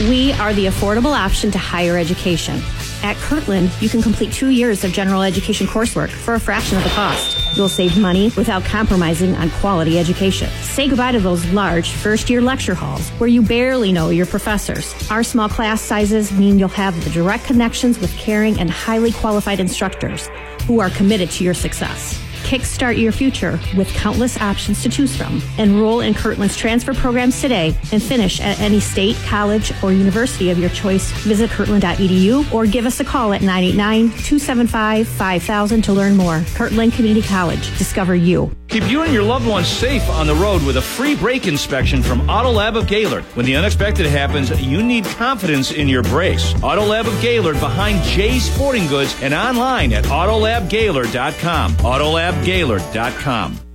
[0.00, 2.60] We are the affordable option to higher education.
[3.02, 6.84] At Kirtland, you can complete two years of general education coursework for a fraction of
[6.84, 7.56] the cost.
[7.56, 10.50] You'll save money without compromising on quality education.
[10.60, 14.94] Say goodbye to those large first year lecture halls where you barely know your professors.
[15.10, 19.58] Our small class sizes mean you'll have the direct connections with caring and highly qualified
[19.58, 20.28] instructors
[20.66, 22.20] who are committed to your success.
[22.54, 25.42] Kickstart your future with countless options to choose from.
[25.58, 30.58] Enroll in Kirtland's transfer programs today and finish at any state, college, or university of
[30.60, 31.10] your choice.
[31.24, 36.44] Visit kirtland.edu or give us a call at 989 275 5000 to learn more.
[36.54, 37.76] Kirtland Community College.
[37.76, 38.54] Discover you.
[38.74, 42.02] Keep you and your loved ones safe on the road with a free brake inspection
[42.02, 43.22] from Auto Lab of Gaylord.
[43.36, 46.54] When the unexpected happens, you need confidence in your brakes.
[46.60, 51.74] Auto Lab of Gaylord behind Jay's Sporting Goods and online at autolabgaylord.com.
[51.74, 53.73] Autolabgaylord.com.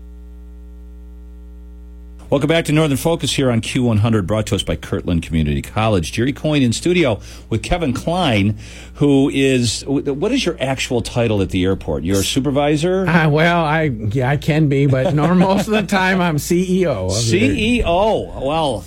[2.30, 6.12] Welcome back to Northern Focus here on Q100, brought to us by Kirtland Community College.
[6.12, 7.20] Jerry Coyne in studio
[7.50, 8.60] with Kevin Klein,
[8.96, 12.04] who is, what is your actual title at the airport?
[12.04, 13.08] You're a supervisor?
[13.08, 17.10] Uh, well, I yeah, I can be, but no, most of the time I'm CEO.
[17.10, 18.46] CEO.
[18.46, 18.86] Well,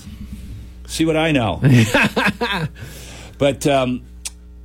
[0.86, 1.60] see what I know.
[3.38, 4.04] but um,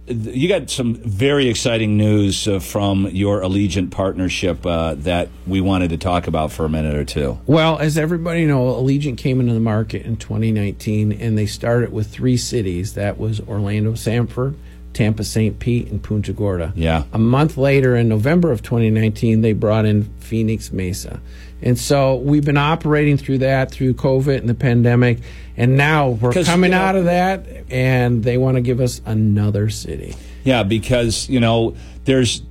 [0.07, 5.89] you got some very exciting news uh, from your Allegiant partnership uh, that we wanted
[5.89, 7.37] to talk about for a minute or two.
[7.45, 12.07] Well, as everybody knows, Allegiant came into the market in 2019, and they started with
[12.07, 12.93] three cities.
[12.93, 14.55] That was Orlando, Sanford,
[14.93, 15.59] Tampa, St.
[15.59, 16.71] Pete, and Punta Gorda.
[16.75, 17.03] Yeah.
[17.11, 21.19] A month later, in November of 2019, they brought in Phoenix Mesa.
[21.61, 25.19] And so we've been operating through that through COVID and the pandemic,
[25.55, 29.01] and now we're coming you know- out of that, and they want to give us
[29.05, 30.15] another city.
[30.43, 32.41] Yeah, because you know there's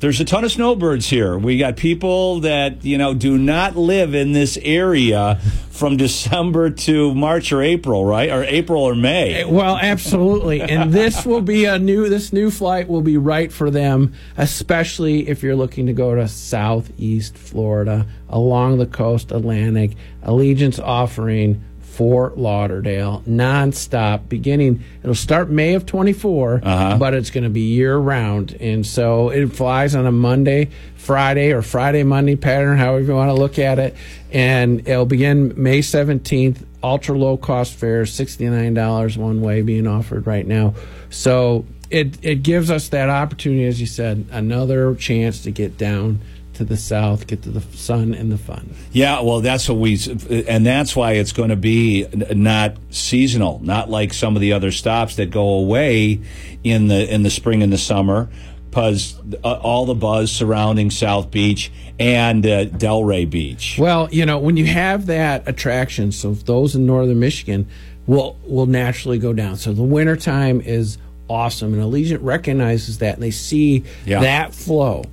[0.00, 1.38] there's a ton of snowbirds here.
[1.38, 5.40] We got people that you know do not live in this area
[5.70, 8.30] from December to March or April, right?
[8.30, 9.42] Or April or May.
[9.42, 10.60] Eh, well, absolutely.
[10.60, 15.28] And this will be a new this new flight will be right for them, especially
[15.28, 19.92] if you're looking to go to southeast Florida, along the coast Atlantic.
[20.24, 26.96] Allegiant's offering Fort Lauderdale nonstop beginning it'll start May of 24, Uh-huh.
[26.98, 28.52] but it's going to be year round.
[28.60, 33.30] And so it flies on a Monday, Friday or Friday Monday pattern, however you want
[33.30, 33.94] to look at it.
[34.32, 40.46] And it'll begin May 17th ultra low cost fares, $69 one way being offered right
[40.46, 40.74] now.
[41.10, 46.18] So it, it gives us that opportunity, as you said, another chance to get down
[46.54, 48.74] to the south, get to the sun and the fun.
[48.92, 49.98] Yeah, well, that's what we,
[50.48, 54.70] and that's why it's going to be not seasonal, not like some of the other
[54.70, 56.20] stops that go away
[56.62, 58.28] in the in the spring and the summer,
[58.70, 63.76] because uh, all the buzz surrounding South Beach and uh, Delray Beach.
[63.78, 67.68] Well, you know, when you have that attraction, so those in northern Michigan
[68.06, 69.56] will will naturally go down.
[69.56, 70.98] So the wintertime is
[71.28, 74.20] awesome and Allegiant recognizes that and they see Yeah.
[74.20, 75.04] that flow.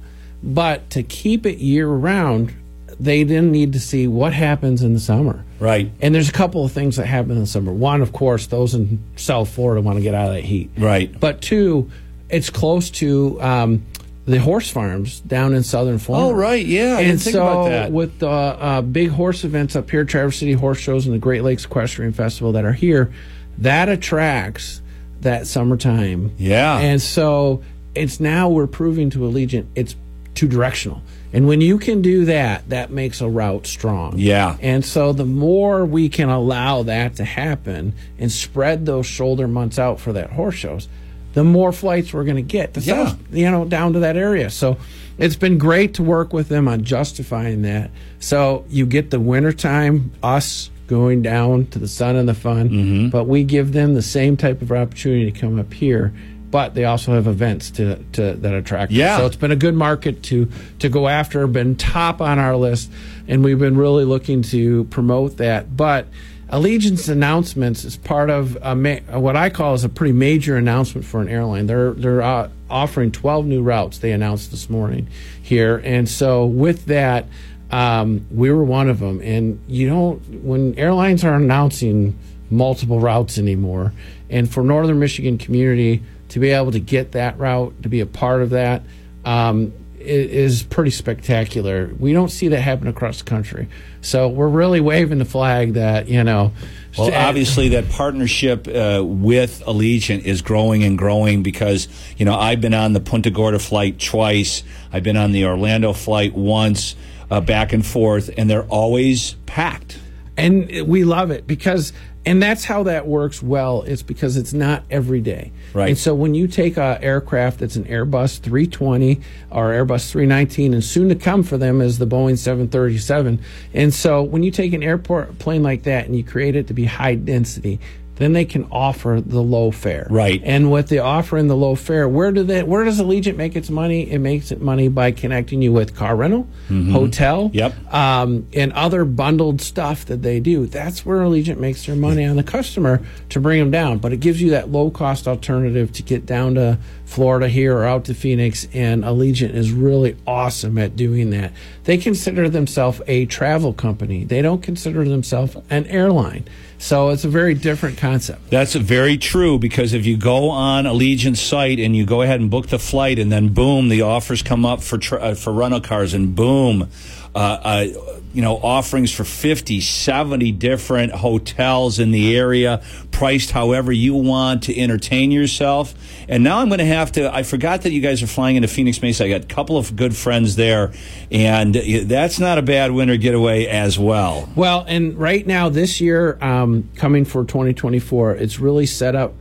[0.44, 2.54] But to keep it year round,
[3.00, 5.44] they then need to see what happens in the summer.
[5.60, 5.92] Right.
[6.02, 7.72] And there's a couple of things that happen in the summer.
[7.72, 10.72] One, of course, those in South Florida want to get out of that heat.
[10.78, 11.18] Right.
[11.20, 11.92] But two,
[12.30, 13.86] it's close to um,
[14.26, 16.28] the horse farms down in southern Florida.
[16.28, 17.92] Oh, right, yeah, I and so about that.
[17.92, 21.44] with the uh, big horse events up here, Traverse City Horse Shows and the Great
[21.44, 23.12] Lakes Equestrian Festival that are here,
[23.58, 24.82] that attracts
[25.22, 26.34] that summertime.
[26.38, 26.78] Yeah.
[26.80, 27.64] And so
[27.94, 29.96] it's now we're proving to Allegiant it's
[30.36, 31.02] two directional.
[31.34, 34.18] And when you can do that, that makes a route strong.
[34.18, 34.58] Yeah.
[34.62, 39.80] And so the more we can allow that to happen and spread those shoulder months
[39.80, 40.90] out for that horse shows,
[41.34, 42.74] the more flights we're going to get.
[42.74, 43.08] The Yeah.
[43.08, 44.50] south, you know, down to that area.
[44.50, 44.76] So
[45.18, 47.92] it's been great to work with them on justifying that.
[48.20, 53.10] So you get the wintertime, us going down to the sun and the fun, Mm-hmm.
[53.10, 56.12] but we give them the same type of opportunity to come up here.
[56.52, 58.92] But they also have events to, to that attract.
[58.92, 59.18] Yeah.
[59.18, 60.50] So it's been a good market to
[60.80, 61.48] to go after.
[61.48, 62.92] Been top on our list,
[63.28, 65.76] and we've been really looking to promote that.
[65.76, 66.08] But
[66.52, 71.08] Allegiant's announcements is part of a ma- what I call is a pretty major announcement
[71.08, 71.66] for an airline.
[71.66, 74.00] They're they're uh, offering 12 new routes.
[74.00, 75.08] They announced this morning
[75.42, 77.28] here, and so with that,
[77.72, 79.22] um, we were one of them.
[79.22, 83.94] And you don't when airlines are announcing multiple routes anymore,
[84.30, 88.06] and for Northern Michigan community to be able to get that route to be a
[88.06, 88.84] part of that
[89.26, 91.92] um, is pretty spectacular.
[92.00, 93.68] We don't see that happen across the country.
[94.02, 96.54] So we're really waving the flag that, you know.
[96.98, 102.62] Well, obviously, that partnership uh, with Allegiant is growing and growing because, you know, I've
[102.62, 104.64] been on the Punta Gorda flight twice.
[104.92, 106.96] I've been on the Orlando flight once,
[107.30, 110.00] uh, back and forth, and they're always packed.
[110.38, 111.92] And we love it because,
[112.26, 115.52] and that's how that works well, it's because it's not every day.
[115.74, 115.90] Right.
[115.90, 119.20] And so when you take a aircraft that's an Airbus 320
[119.50, 123.40] or Airbus 319, and soon to come for them is the Boeing 737.
[123.74, 126.74] And so when you take an airport plane like that and you create it to
[126.74, 127.80] be high density,
[128.22, 130.08] then they can offer the low fare.
[130.10, 130.42] Right.
[130.44, 133.70] And with the offering the low fare, where do they where does Allegiant make its
[133.70, 134.10] money?
[134.12, 136.92] It makes it money by connecting you with car rental, Mhm.
[136.92, 137.94] hotel, Yep.
[137.94, 140.66] um, and other bundled stuff that they do.
[140.66, 143.98] That's where Allegiant makes their money on the customer to bring them down.
[143.98, 146.78] But it gives you that low cost alternative to get down to
[147.12, 148.68] Florida here or out to Phoenix.
[148.74, 151.52] And Allegiant is really awesome at doing that.
[151.84, 154.24] They consider themselves a travel company.
[154.24, 156.46] They don't consider themselves an airline.
[156.78, 158.50] So it's a very different concept.
[158.50, 162.50] That's very true because if you go on Allegiant's site and you go ahead and
[162.50, 165.82] book the flight, and then boom, the offers come up for tr- uh, for rental
[165.82, 166.90] cars, and boom,
[167.34, 167.88] uh, uh,
[168.34, 174.64] you know, offerings for 50, 70 different hotels in the area, priced however you want
[174.64, 175.94] to entertain yourself.
[176.28, 177.34] And now I'm going to have to.
[177.34, 179.26] I forgot that you guys are flying into Phoenix Mesa.
[179.26, 180.92] I got a couple of good friends there,
[181.30, 184.50] and that's not a bad winter getaway as well.
[184.56, 189.34] Well, and right now, this year, um, coming for 2024, it's really set up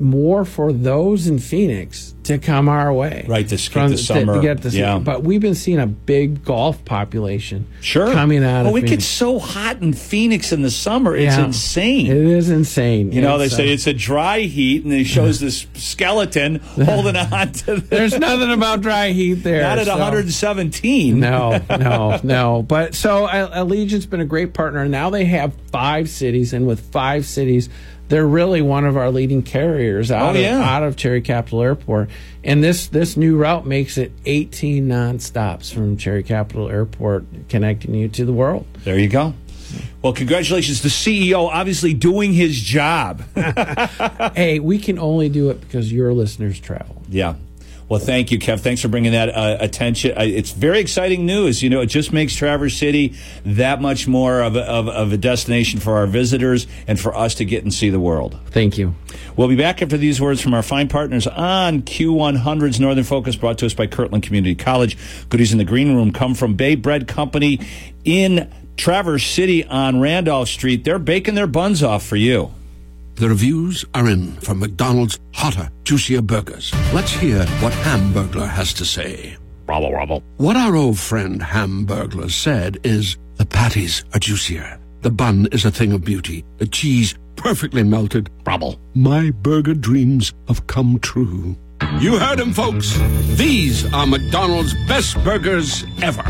[0.00, 3.24] more for those in Phoenix to come our way.
[3.28, 4.34] Right, to skip From- the summer.
[4.36, 4.98] To get the Yeah.
[4.98, 8.12] But we've been seeing a big golf population Sure.
[8.12, 8.90] coming out Oh, it Phoenix.
[8.90, 11.16] gets so hot in Phoenix in the summer.
[11.16, 11.46] It's Yeah.
[11.46, 12.06] insane.
[12.06, 13.12] It is insane.
[13.12, 16.56] You know, they It's, say uh, it's a dry heat, and it shows this skeleton
[16.84, 17.74] holding on to.
[17.76, 19.62] The, There's nothing about dry heat there.
[19.62, 21.18] Not at so- 117.
[21.20, 22.62] No, no, no.
[22.62, 24.86] But so Allegiant's been a great partner.
[24.88, 27.68] Now they have five cities, and with five cities,
[28.10, 30.60] they're really one of our leading carriers oh, out, Oh, of, yeah.
[30.60, 32.10] out of Cherry Capital Airport.
[32.44, 38.08] And this this new route makes it 18 nonstops from Cherry Capital Airport, connecting you
[38.08, 38.66] to the world.
[38.84, 39.32] There you go.
[40.02, 43.22] Well, congratulations, the CEO, obviously doing his job.
[44.34, 47.00] hey, we can only do it because your listeners travel.
[47.08, 47.34] Yeah.
[47.90, 48.60] Well, thank you, Kev.
[48.60, 50.16] Thanks for bringing that uh, attention.
[50.16, 51.60] Uh, it's very exciting news.
[51.60, 55.16] You know, it just makes Traverse City that much more of a, of, of a
[55.16, 58.38] destination for our visitors and for us to get and see the world.
[58.50, 58.94] Thank you.
[59.36, 63.58] We'll be back after these words from our fine partners on Q100's Northern Focus, brought
[63.58, 64.96] to us by Kirtland Community College.
[65.28, 67.58] Goodies in the green room come from Bay Bread Company
[68.04, 70.84] in Traverse City on Randolph Street.
[70.84, 72.52] They're baking their buns off for you.
[73.20, 76.72] The reviews are in for McDonald's hotter, juicier burgers.
[76.94, 79.36] Let's hear what Hamburglar has to say.
[79.66, 80.22] Rubble, rubble.
[80.38, 84.80] What our old friend Hamburglar said is the patties are juicier.
[85.02, 86.46] The bun is a thing of beauty.
[86.56, 88.30] The cheese perfectly melted.
[88.46, 88.80] Rubble.
[88.94, 91.54] My burger dreams have come true.
[91.98, 92.98] You heard him, folks.
[93.36, 96.22] These are McDonald's best burgers ever.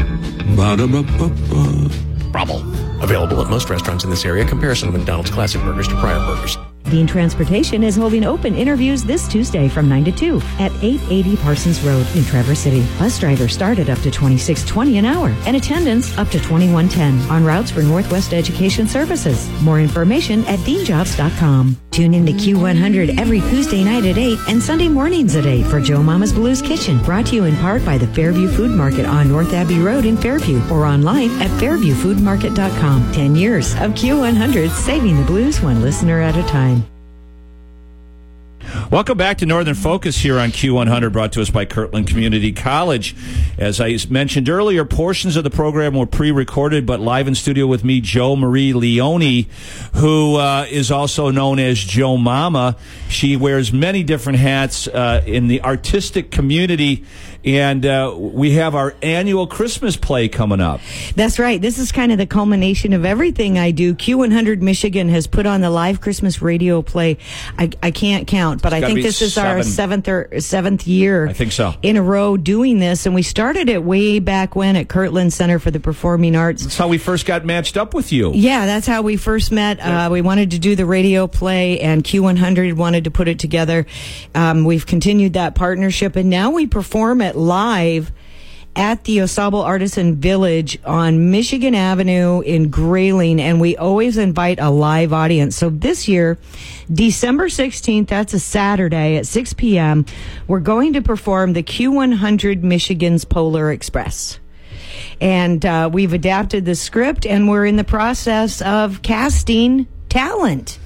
[0.56, 1.88] Ba-da-ba-ba-ba.
[2.32, 2.60] Rubble.
[3.00, 4.44] Available at most restaurants in this area.
[4.44, 6.58] Comparison of McDonald's classic burgers to prior burgers.
[6.90, 11.80] Dean Transportation is holding open interviews this Tuesday from 9 to 2 at 880 Parsons
[11.82, 12.84] Road in Traverse City.
[12.98, 17.44] Bus drivers start at up to 26.20 an hour and attendance up to 21.10 on
[17.44, 19.48] routes for Northwest Education Services.
[19.62, 21.76] More information at deanjobs.com.
[21.90, 25.80] Tune in to Q100 every Tuesday night at 8 and Sunday mornings at 8 for
[25.80, 29.28] Joe Mama's Blues Kitchen, brought to you in part by the Fairview Food Market on
[29.28, 33.12] North Abbey Road in Fairview or online at fairviewfoodmarket.com.
[33.12, 36.79] 10 years of Q100 saving the blues one listener at a time.
[38.90, 43.16] Welcome back to Northern Focus here on Q100, brought to us by Kirtland Community College.
[43.58, 47.66] As I mentioned earlier, portions of the program were pre recorded, but live in studio
[47.66, 49.46] with me, Joe Marie Leone,
[49.94, 52.76] who uh, is also known as Joe Mama.
[53.08, 57.04] She wears many different hats uh, in the artistic community,
[57.44, 60.80] and uh, we have our annual Christmas play coming up.
[61.14, 61.60] That's right.
[61.60, 63.94] This is kind of the culmination of everything I do.
[63.94, 67.18] Q100 Michigan has put on the live Christmas radio play.
[67.58, 71.28] I, I can't count, but I think this is our seventh or seventh year.
[71.28, 71.74] I think so.
[71.82, 75.58] In a row doing this, and we started it way back when at Kirtland Center
[75.58, 76.62] for the Performing Arts.
[76.62, 78.32] That's how we first got matched up with you.
[78.34, 79.80] Yeah, that's how we first met.
[79.80, 83.86] Uh, we wanted to do the radio play, and Q100 wanted to put it together.
[84.34, 88.12] Um, we've continued that partnership, and now we perform it live
[88.76, 94.70] at the AuSable Artisan Village on Michigan Avenue in Grayling, and we always invite a
[94.70, 95.56] live audience.
[95.56, 96.38] So this year,
[96.92, 100.06] December 16th, that's a Saturday at 6 p.m.,
[100.46, 104.38] we're going to perform the Q100 Michigan's Polar Express
[105.20, 110.78] and uh, we've adapted the script and we're in the process of casting talent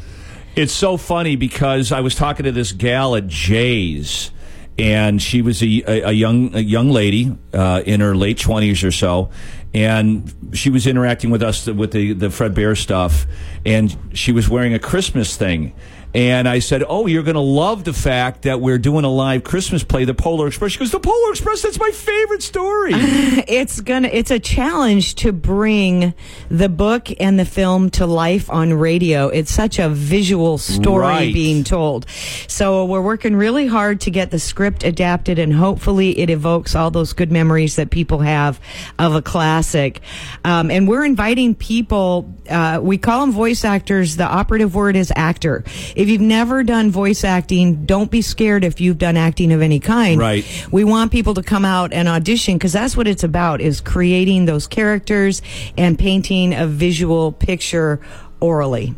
[0.57, 4.31] It's so funny because I was talking to this gal at Jay's,
[4.79, 8.91] and she was a, a, young a young lady uh, in her late twenties or
[8.91, 9.31] so,
[9.73, 13.27] and she was interacting with us with the the Fred Bear stuff,
[13.65, 15.75] and she was wearing a Christmas thing.
[16.15, 19.43] And I said, "Oh, you're going to love the fact that we're doing a live
[19.43, 21.63] Christmas play, the Polar Express." She goes, "The Polar Express?
[21.63, 26.15] That's my favorite story." it's gonna it's a challenge to bring
[26.49, 31.35] the book and the film to life on radio it's such a visual story Right.
[31.35, 32.07] being told
[32.47, 36.91] so we're working really hard to get the script adapted and hopefully it evokes all
[36.91, 38.61] those good memories that people have
[38.99, 40.01] of a classic
[40.45, 45.13] um, and we're inviting people uh, we call them voice actors the operative word is
[45.17, 45.65] actor
[45.97, 49.81] if you've never done voice acting don't be scared if you've done acting of any
[49.81, 50.45] kind Right.
[50.71, 54.45] we want people to come out and audition because that's what it's about is creating
[54.45, 55.43] those characters
[55.77, 58.01] and painting a visual picture
[58.41, 58.95] orally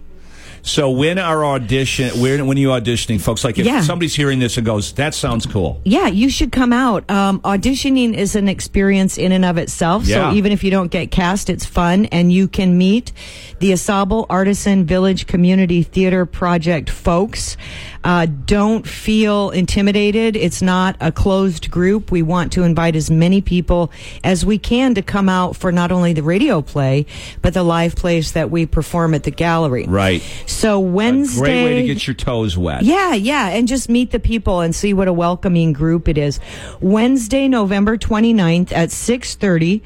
[0.66, 3.44] so when are audition, when when are you auditioning, folks?
[3.44, 3.80] Like if Yeah.
[3.82, 8.12] somebody's hearing this and goes, "That sounds cool." yeah you should come out um, auditioning
[8.14, 10.30] is an experience in and of itself Yeah.
[10.30, 13.12] so even if you don't get cast it's fun and you can meet
[13.60, 17.56] the AuSable Artisan Village Community Theater Project folks
[18.06, 23.40] uh, don't feel intimidated it's not a closed group we want to invite as many
[23.40, 23.90] people
[24.22, 27.04] as we can to come out for not only the radio play
[27.42, 30.22] but the live plays that we perform at the gallery Right.
[30.46, 32.82] So Wednesday, Great way to get your toes wet.
[32.82, 36.38] Yeah, yeah, and just meet the people and see what a welcoming group it is.
[36.80, 39.82] Wednesday, November 29th at 6:30,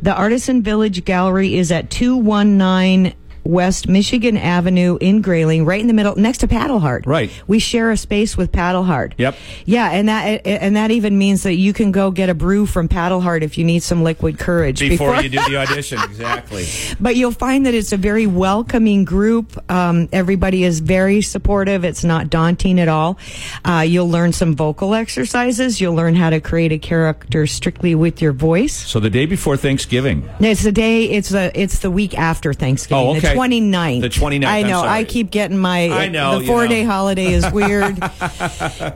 [0.00, 3.14] the Artisan Village Gallery is at 219
[3.48, 7.06] West Michigan Avenue in Grayling, right in the middle, next to Paddlehard.
[7.06, 7.30] Right.
[7.46, 9.14] We share a space with Paddlehard.
[9.16, 9.36] Yep.
[9.64, 12.88] Yeah, and that and that even means that you can go get a brew from
[12.88, 16.66] Paddlehard if you need some liquid courage Before, you do the audition, exactly.
[17.00, 19.58] but you'll find that it's a very welcoming group.
[19.70, 21.84] Um, everybody is very supportive.
[21.84, 23.18] It's not daunting at all.
[23.64, 25.80] Uh, you'll learn some vocal exercises.
[25.80, 28.74] You'll learn how to create a character strictly with your voice.
[28.74, 30.28] So the day before Thanksgiving.
[30.38, 31.04] It's the day.
[31.04, 33.06] It's the it's the week after Thanksgiving.
[33.06, 33.37] Oh, okay.
[33.38, 34.00] The 29th.
[34.00, 34.80] The 29th, I know.
[34.80, 35.88] I keep getting my.
[35.90, 37.96] I know, The you four day holiday is weird.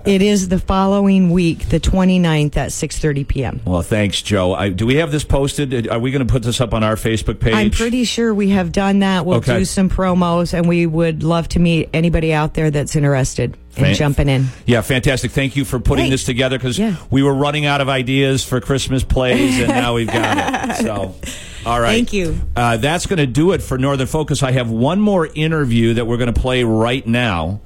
[0.05, 3.61] it is the following week, the 29th at 6:30 p.m.
[3.65, 4.55] Well, thanks, Joe.
[4.55, 5.89] I, do we have this posted?
[5.89, 7.55] Are we going to put this up on our Facebook page?
[7.55, 9.25] I'm pretty sure we have done that.
[9.27, 9.59] We'll Okay.
[9.61, 13.85] do some promos, and we would love to meet anybody out there that's interested in
[13.85, 14.47] Fan- jumping in.
[14.67, 15.31] Yeah, fantastic.
[15.31, 16.11] Thank you for putting Hey.
[16.11, 16.81] this together because
[17.11, 20.77] we were running out of ideas for Christmas plays, and now we've got it.
[20.83, 21.15] So,
[21.65, 21.93] all right.
[21.93, 22.39] Thank you.
[22.57, 24.43] Uh, that's going to do it for Northern Focus.
[24.43, 27.61] I have one more interview that we're going to play right now.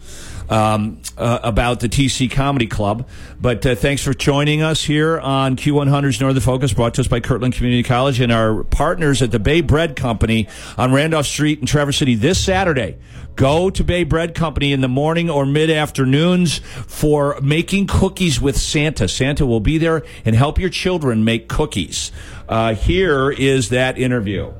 [0.49, 3.09] Um, uh, about the TC Comedy Club.
[3.41, 7.19] But uh, thanks for joining us here on Q100's Northern Focus, brought to us by
[7.19, 10.47] Kirtland Community College and our partners at the Bay Bread Company
[10.79, 12.97] on Randolph Street in Traverse City this Saturday.
[13.37, 18.57] Go to Bay Bread Company in the morning or mid afternoons for making cookies with
[18.57, 19.09] Santa.
[19.09, 22.11] Santa will be there and help your children make cookies.
[22.49, 24.53] Uh, here is that interview.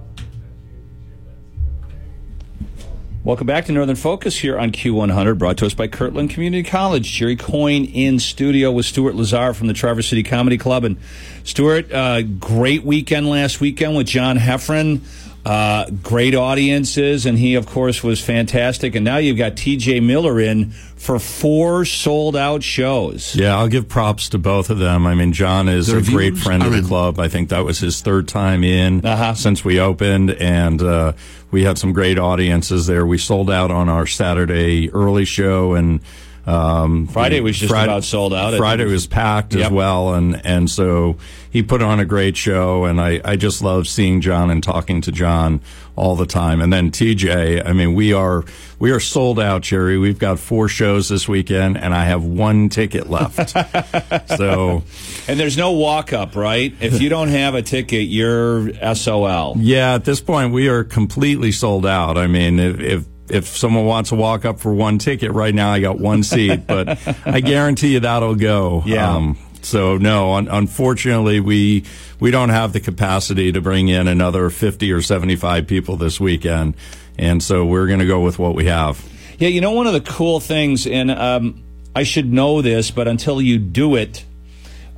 [3.23, 7.11] Welcome back to Northern Focus here on Q100, brought to us by Kirtland Community College.
[7.11, 10.85] Jerry Coyne in studio with Stuart Lazar from the Traverse City Comedy Club.
[10.85, 10.97] And
[11.43, 15.01] Stuart, uh, great weekend last weekend with John Heffron.
[15.47, 18.97] Uh, great audiences, and he, of course, was fantastic.
[18.97, 23.37] And now you've got TJ Miller in for four sold out shows.
[23.37, 25.07] Yeah, I'll give props to both of them.
[25.07, 27.21] I mean, John is a great friend of the club.
[27.21, 29.35] I think that was his third time in Uh-huh.
[29.35, 31.13] since we opened, and uh,
[31.53, 33.07] we had some great audiences there.
[33.07, 36.01] We sold out on our Saturday early show, and
[36.47, 38.57] um, Friday was just about sold out.
[38.57, 41.17] Friday was packed as well, and and so
[41.51, 45.01] he put on a great show, and I I just love seeing John and talking
[45.03, 45.61] to John
[45.97, 46.61] all the time.
[46.61, 48.45] And then TJ, I mean, we are
[48.79, 49.99] we are sold out, Jerry.
[49.99, 53.51] We've got four shows this weekend, and I have one ticket left.
[54.37, 54.85] so.
[55.27, 56.73] And there's no walk up, right?
[56.81, 59.57] If you don't have a ticket, you're SOL.
[59.59, 62.19] Yeah, at this point, we are completely sold out.
[62.19, 65.71] I mean, if, if if someone wants to walk up for one ticket right now,
[65.73, 68.83] I got one seat, but I guarantee you that'll go.
[68.87, 69.35] Yeah.
[69.63, 71.85] so no, un- unfortunately, we
[72.21, 76.21] we don't have the capacity to bring in another fifty or seventy five people this
[76.21, 76.75] weekend,
[77.19, 79.05] and so we're going to go with what we have.
[79.39, 81.63] Yeah, you know, one of the cool things, and um,
[81.95, 84.25] I should know this, but until you do it,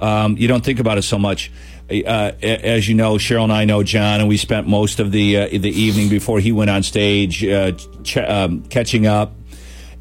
[0.00, 1.50] um, you don't think about it so much.
[1.90, 5.38] Uh, as you know, Cheryl and I know John, and we spent most of the
[5.38, 7.72] uh, the evening before he went on stage uh,
[8.02, 9.34] ch- um, catching up.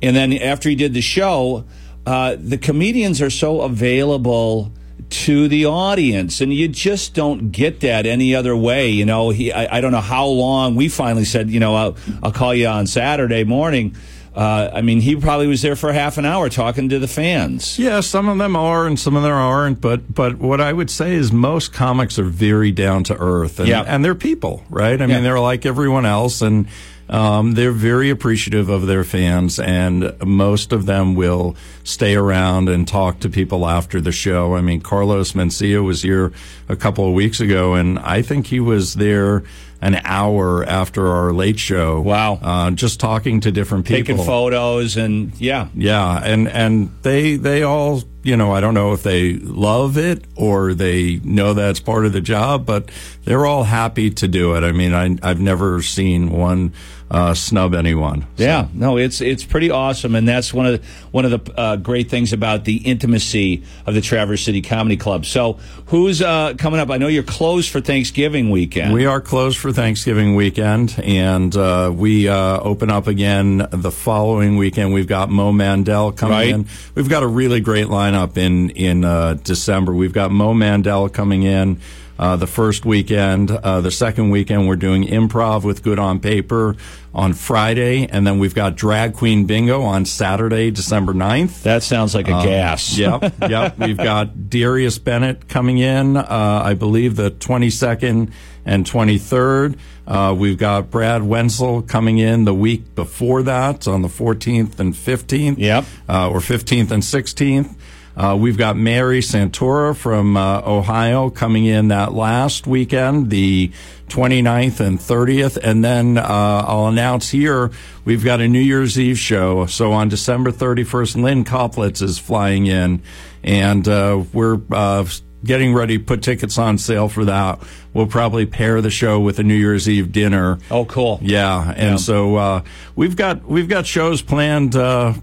[0.01, 1.65] And then after he did the show,
[2.05, 4.73] uh, the comedians are so available
[5.09, 8.89] to the audience, and you just don't get that any other way.
[8.89, 11.97] You know, he I, I don't know how long we finally said, you know, I'll,
[12.21, 13.95] I'll call you on Saturday morning.
[14.37, 17.79] Uh, I mean, he probably was there for half an hour talking to the fans.
[17.79, 19.81] Yeah, some of them are and some of them aren't.
[19.81, 23.67] But but what I would say is most comics are very down to earth, and,
[23.67, 23.81] Yeah.
[23.87, 25.01] and they're people, right?
[25.01, 25.15] I Yeah.
[25.15, 26.67] mean, they're like everyone else, and
[27.09, 32.87] um, they're very appreciative of their fans, and most of them will stay around and
[32.87, 34.55] talk to people after the show.
[34.55, 36.31] I mean, Carlos Mencia was here
[36.69, 39.43] a couple of weeks ago, and I think he was there
[39.81, 42.01] an hour after our late show.
[42.01, 42.39] Wow!
[42.41, 47.63] Uh, just talking to different people, Taking photos and yeah, yeah, and and they they
[47.63, 52.05] all you know I don't know if they love it or they know that's part
[52.05, 52.89] of the job, but
[53.23, 54.63] they're all happy to do it.
[54.63, 56.73] I mean, I I've never seen one
[57.09, 58.27] uh, snub anyone.
[58.35, 61.75] Yeah, no, it's it's pretty awesome, and that's one of the, one of the uh,
[61.77, 65.25] great things about the intimacy of the Traverse City Comedy Club.
[65.25, 65.53] So,
[65.85, 66.89] who's uh, coming up?
[66.89, 68.93] I know you're closed for Thanksgiving weekend.
[68.93, 74.57] We are closed for Thanksgiving weekend, and uh, we uh, open up again the following
[74.57, 74.93] weekend.
[74.93, 76.49] We've got Mo Mandel coming Right.
[76.49, 76.67] in.
[76.93, 79.93] We've got a really great lineup in in uh, December.
[79.93, 81.79] We've got Mo Mandel coming in.
[82.19, 86.75] Uh, the first weekend, uh, the second weekend, we're doing improv with Good on Paper
[87.13, 91.61] on Friday, and then we've got Drag Queen Bingo on Saturday, December 9th.
[91.61, 92.97] That sounds like a Um, gas.
[92.97, 93.77] Yep, yep.
[93.77, 96.25] We've got Darius Bennett coming in, uh,
[96.65, 98.31] I believe the 22nd
[98.65, 99.77] and 23rd.
[100.07, 104.95] Uh, we've got Brad Wenzel coming in the week before that on the 14th and
[104.95, 105.59] 15th.
[105.59, 105.85] Yep.
[106.09, 107.75] Uh, or 15th and 16th.
[108.17, 113.71] Uh, we've got Mary Santora from uh, Ohio coming in that last weekend, the
[114.09, 115.57] 29th and 30th.
[115.57, 116.23] And then uh,
[116.67, 117.69] I'll announce here
[118.05, 119.67] we've got a New Year's Eve show.
[119.67, 123.03] So on December 31st, Lynn Koplitz is flying in,
[123.43, 125.05] and uh, we're uh,
[125.43, 127.59] getting ready to put tickets on sale for that.
[127.93, 130.57] We'll probably pair the show with a New Year's Eve dinner.
[130.71, 131.19] Oh, cool.
[131.21, 131.95] Yeah, and Yeah.
[131.97, 132.61] so uh,
[132.95, 134.75] we've got we've got shows planned.
[134.75, 135.13] Uh,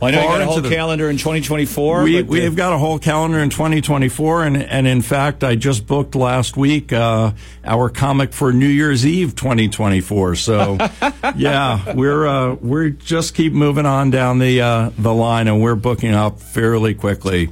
[0.00, 2.02] Well, I know you got a whole the- calendar in 2024.
[2.02, 5.56] we, but, uh, we've got a whole calendar in 2024, and, and in fact, I
[5.56, 7.32] just booked last week uh,
[7.64, 10.36] our comic for New Year's Eve 2024.
[10.36, 10.78] So,
[11.36, 15.74] yeah, we're uh, we're just keep moving on down the uh, the line, and we're
[15.74, 17.50] booking up fairly quickly.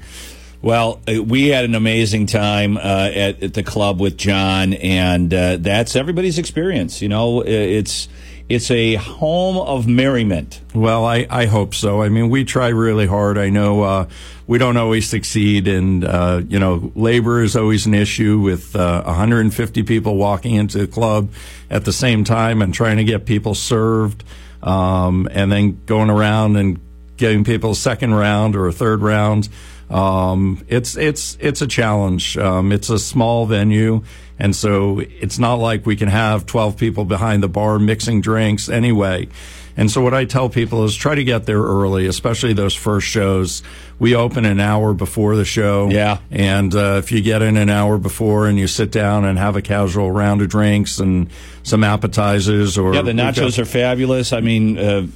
[0.63, 5.33] Well, uh, we had an amazing time uh, at, at the club with John, and
[5.33, 7.01] uh, that's everybody's experience.
[7.03, 8.09] You know, it's
[8.49, 10.61] it's a home of merriment.
[10.75, 12.03] Well, I, I hope so.
[12.03, 13.37] I mean, we try really hard.
[13.37, 14.09] I know uh,
[14.47, 19.03] we don't always succeed, and uh, you know, labor is always an issue with uh,
[19.03, 21.31] 150 people walking into the club
[21.71, 24.25] at the same time and trying to get people served,
[24.63, 26.81] um, and then going around and
[27.19, 29.49] getting people a second round or a third round.
[29.91, 32.39] Um, it's it's it's a challenge.
[32.39, 34.03] Um, it's a small venue,
[34.39, 38.69] and so it's not like we can have 12 people behind the bar mixing drinks
[38.69, 39.29] anyway.
[39.77, 43.07] And so what I tell people is try to get there early, especially those first
[43.07, 43.63] shows.
[44.01, 45.89] We open an hour before the show.
[45.89, 46.19] Yeah.
[46.33, 49.55] And uh, if you get in an hour before and you sit down and have
[49.55, 51.31] a casual round of drinks and
[51.63, 54.33] some appetizers or Yeah, the we've got- nachos are fabulous.
[54.33, 55.07] I mean, uh,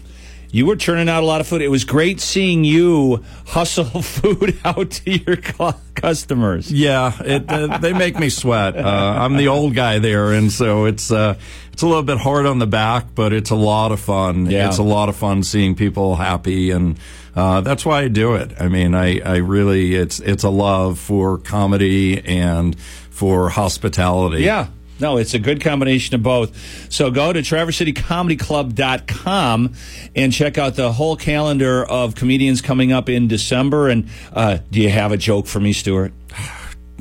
[0.52, 1.62] you were churning out a lot of food.
[1.62, 6.70] It was great seeing you hustle food out to your customers.
[6.70, 8.76] Yeah, it, uh, they make me sweat.
[8.76, 11.38] Uh, I'm the old guy there, and so it's uh,
[11.72, 14.46] it's a little bit hard on the back, but it's a lot of fun.
[14.46, 14.68] Yeah.
[14.68, 16.98] It's a lot of fun seeing people happy, and
[17.34, 18.52] uh, that's why I do it.
[18.60, 24.42] I mean, I, I really it's it's a love for comedy and for hospitality.
[24.42, 24.68] Yeah.
[25.00, 26.92] No, it's a good combination of both.
[26.92, 29.74] So go to TraverseCityComedyClub.com
[30.14, 33.88] and check out the whole calendar of comedians coming up in December.
[33.88, 36.12] And uh, do you have a joke for me, Stuart?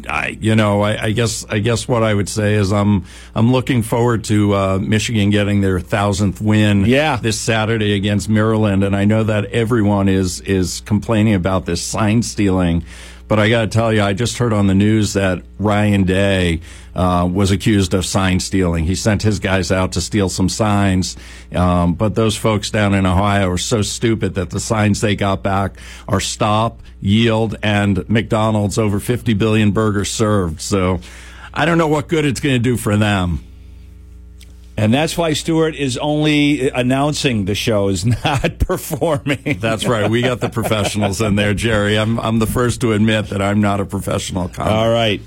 [0.09, 3.51] I, you know, I, I guess I guess what I would say is I'm I'm
[3.51, 6.85] looking forward to uh, Michigan getting their thousandth win.
[6.85, 7.17] Yeah.
[7.17, 12.23] this Saturday against Maryland, and I know that everyone is is complaining about this sign
[12.23, 12.83] stealing.
[13.27, 16.59] But I got to tell you, I just heard on the news that Ryan Day
[16.95, 18.85] uh, was accused of sign stealing.
[18.85, 21.17] He sent his guys out to steal some signs,
[21.53, 25.43] um, but those folks down in Ohio are so stupid that the signs they got
[25.43, 25.77] back
[26.07, 30.61] are stop, yield, and McDonald's over 50 billion burgers served.
[30.61, 30.99] So
[31.53, 33.43] I don't know what good it's going to do for them.
[34.77, 39.57] And that's why Stuart is only announcing the shows, not performing.
[39.59, 40.09] That's right.
[40.09, 41.99] We got the professionals in there, Jerry.
[41.99, 44.71] I'm I'm the first to admit that I'm not a professional comic.
[44.71, 45.21] All right.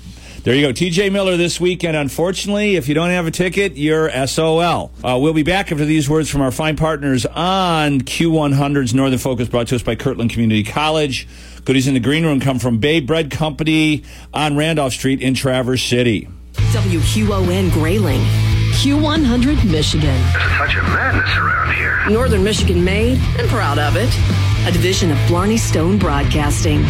[0.45, 0.71] There you go.
[0.71, 1.97] TJ Miller this weekend.
[1.97, 4.91] Unfortunately, if you don't have a ticket, you're SOL.
[5.03, 9.49] Uh, we'll be back after these words from our fine partners on Q100's Northern Focus,
[9.49, 11.27] brought to us by Kirtland Community College.
[11.65, 14.03] Goodies in the green room come from Bay Bread Company
[14.35, 16.27] on Randolph Street in Traverse City.
[16.53, 18.21] WQON Grayling.
[18.75, 20.03] Q100 Michigan.
[20.03, 22.07] There's such a madness around here.
[22.11, 24.15] Northern Michigan made and proud of it.
[24.67, 26.85] A division of Blarney Stone Broadcasting.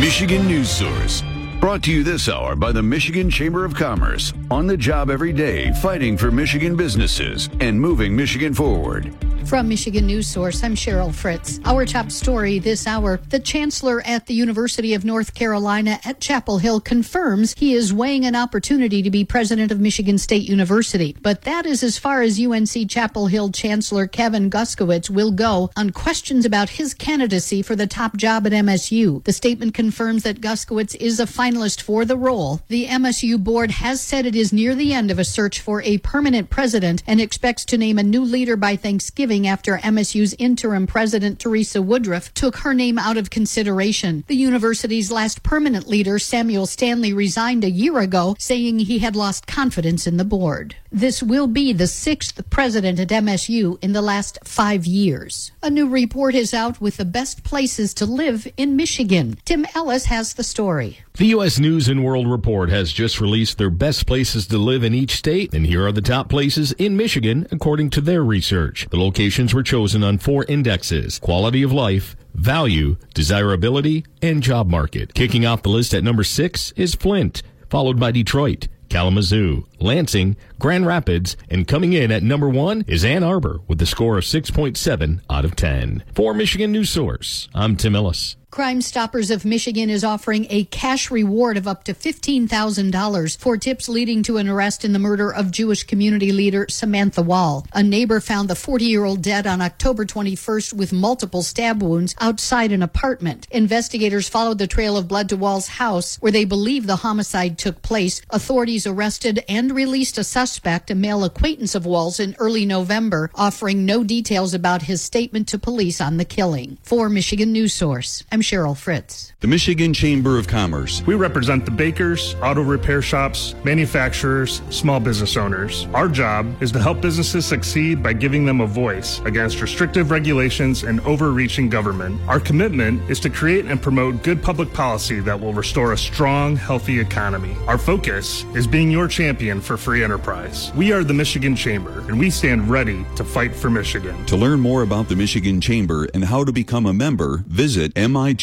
[0.00, 1.33] Michigan News Source.
[1.64, 4.34] Brought to you this hour by the Michigan Chamber of Commerce.
[4.50, 9.16] On the job every day, fighting for Michigan businesses and moving Michigan forward.
[9.46, 11.60] From Michigan News Source, I'm Cheryl Fritz.
[11.66, 16.56] Our top story this hour the chancellor at the University of North Carolina at Chapel
[16.56, 21.14] Hill confirms he is weighing an opportunity to be president of Michigan State University.
[21.20, 25.90] But that is as far as UNC Chapel Hill Chancellor Kevin Guskiewicz will go on
[25.90, 29.22] questions about his candidacy for the top job at MSU.
[29.24, 32.60] The statement confirms that Guskiewicz is a finalist for the role.
[32.68, 35.98] The MSU board has said it is near the end of a search for a
[35.98, 41.38] permanent president and expects to name a new leader by Thanksgiving after MSU's interim president,
[41.38, 44.24] Teresa Woodruff, took her name out of consideration.
[44.26, 49.46] The university's last permanent leader, Samuel Stanley, resigned a year ago, saying he had lost
[49.46, 50.76] confidence in the board.
[50.90, 55.50] This will be the sixth president at MSU in the last five years.
[55.60, 59.36] A new report is out with the best places to live in Michigan.
[59.44, 61.00] Tim Ellis has the story.
[61.16, 61.43] The U.S.
[61.44, 65.52] News and World Report has just released their best places to live in each state,
[65.52, 68.86] and here are the top places in Michigan according to their research.
[68.88, 75.12] The locations were chosen on four indexes quality of life, value, desirability, and job market.
[75.12, 77.42] Kicking off the list at number six is Flint.
[77.68, 83.22] followed by Detroit, Kalamazoo, Lansing, Grand Rapids, and coming in at number one is Ann
[83.22, 86.02] Arbor with a score of 6.7 out of 10.
[86.14, 88.36] For Michigan News Source, I'm Tim Ellis.
[88.54, 93.88] Crime Stoppers of Michigan is offering a cash reward of up to $15,000 for tips
[93.88, 97.66] leading to an arrest in the murder of Jewish community leader Samantha Woll.
[97.72, 102.14] A neighbor found the 40 year old dead on October 21st with multiple stab wounds
[102.20, 103.48] outside an apartment.
[103.50, 107.82] Investigators followed the trail of blood to Woll's house, where they believe the homicide took
[107.82, 108.22] place.
[108.30, 113.84] Authorities arrested and released a suspect, a male acquaintance of Woll's, in early November, offering
[113.84, 116.78] no details about his statement to police on the killing.
[116.82, 119.33] For Michigan News Source, I'm Cheryl Fritz.
[119.44, 121.02] The Michigan Chamber of Commerce.
[121.04, 125.86] We represent the bakers, auto repair shops, manufacturers, small business owners.
[125.92, 130.84] Our job is to help businesses succeed by giving them a voice against restrictive regulations
[130.84, 132.18] and overreaching government.
[132.26, 136.56] Our commitment is to create and promote good public policy that will restore a strong,
[136.56, 137.54] healthy economy.
[137.66, 140.72] Our focus is being your champion for free enterprise.
[140.74, 144.24] We are the Michigan Chamber, and we stand ready to fight for Michigan.
[144.24, 148.34] To learn more about the Michigan Chamber and how to become a member, visit mi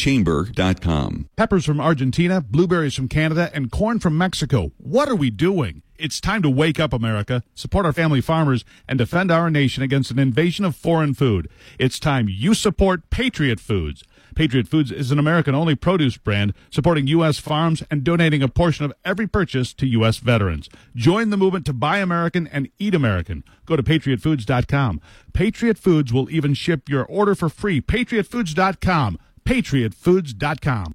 [0.92, 1.28] chamber.com.
[1.36, 4.72] Peppers from Argentina, blueberries from Canada, and corn from Mexico.
[4.78, 5.82] What are we doing?
[5.98, 10.10] It's time to wake up, America, support our family farmers, and defend our nation against
[10.10, 11.48] an invasion of foreign food.
[11.78, 14.02] It's time you support Patriot Foods.
[14.34, 17.38] Patriot Foods is an American only produce brand supporting U.S.
[17.38, 20.16] farms and donating a portion of every purchase to U.S.
[20.16, 20.70] veterans.
[20.96, 23.44] Join the movement to buy American and eat American.
[23.66, 25.02] Go to patriotfoods.com.
[25.34, 27.82] Patriot Foods will even ship your order for free.
[27.82, 29.18] Patriotfoods.com.
[29.44, 30.92] Patriotfoods.com.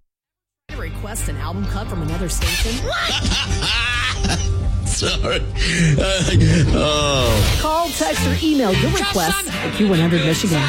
[0.76, 2.72] Request an album cut from another station?
[4.86, 5.40] Sorry.
[6.00, 6.24] Uh,
[6.74, 7.58] oh.
[7.62, 10.62] Call, text, or email your request at Q100 Michigan.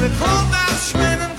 [0.00, 1.29] My baby called that train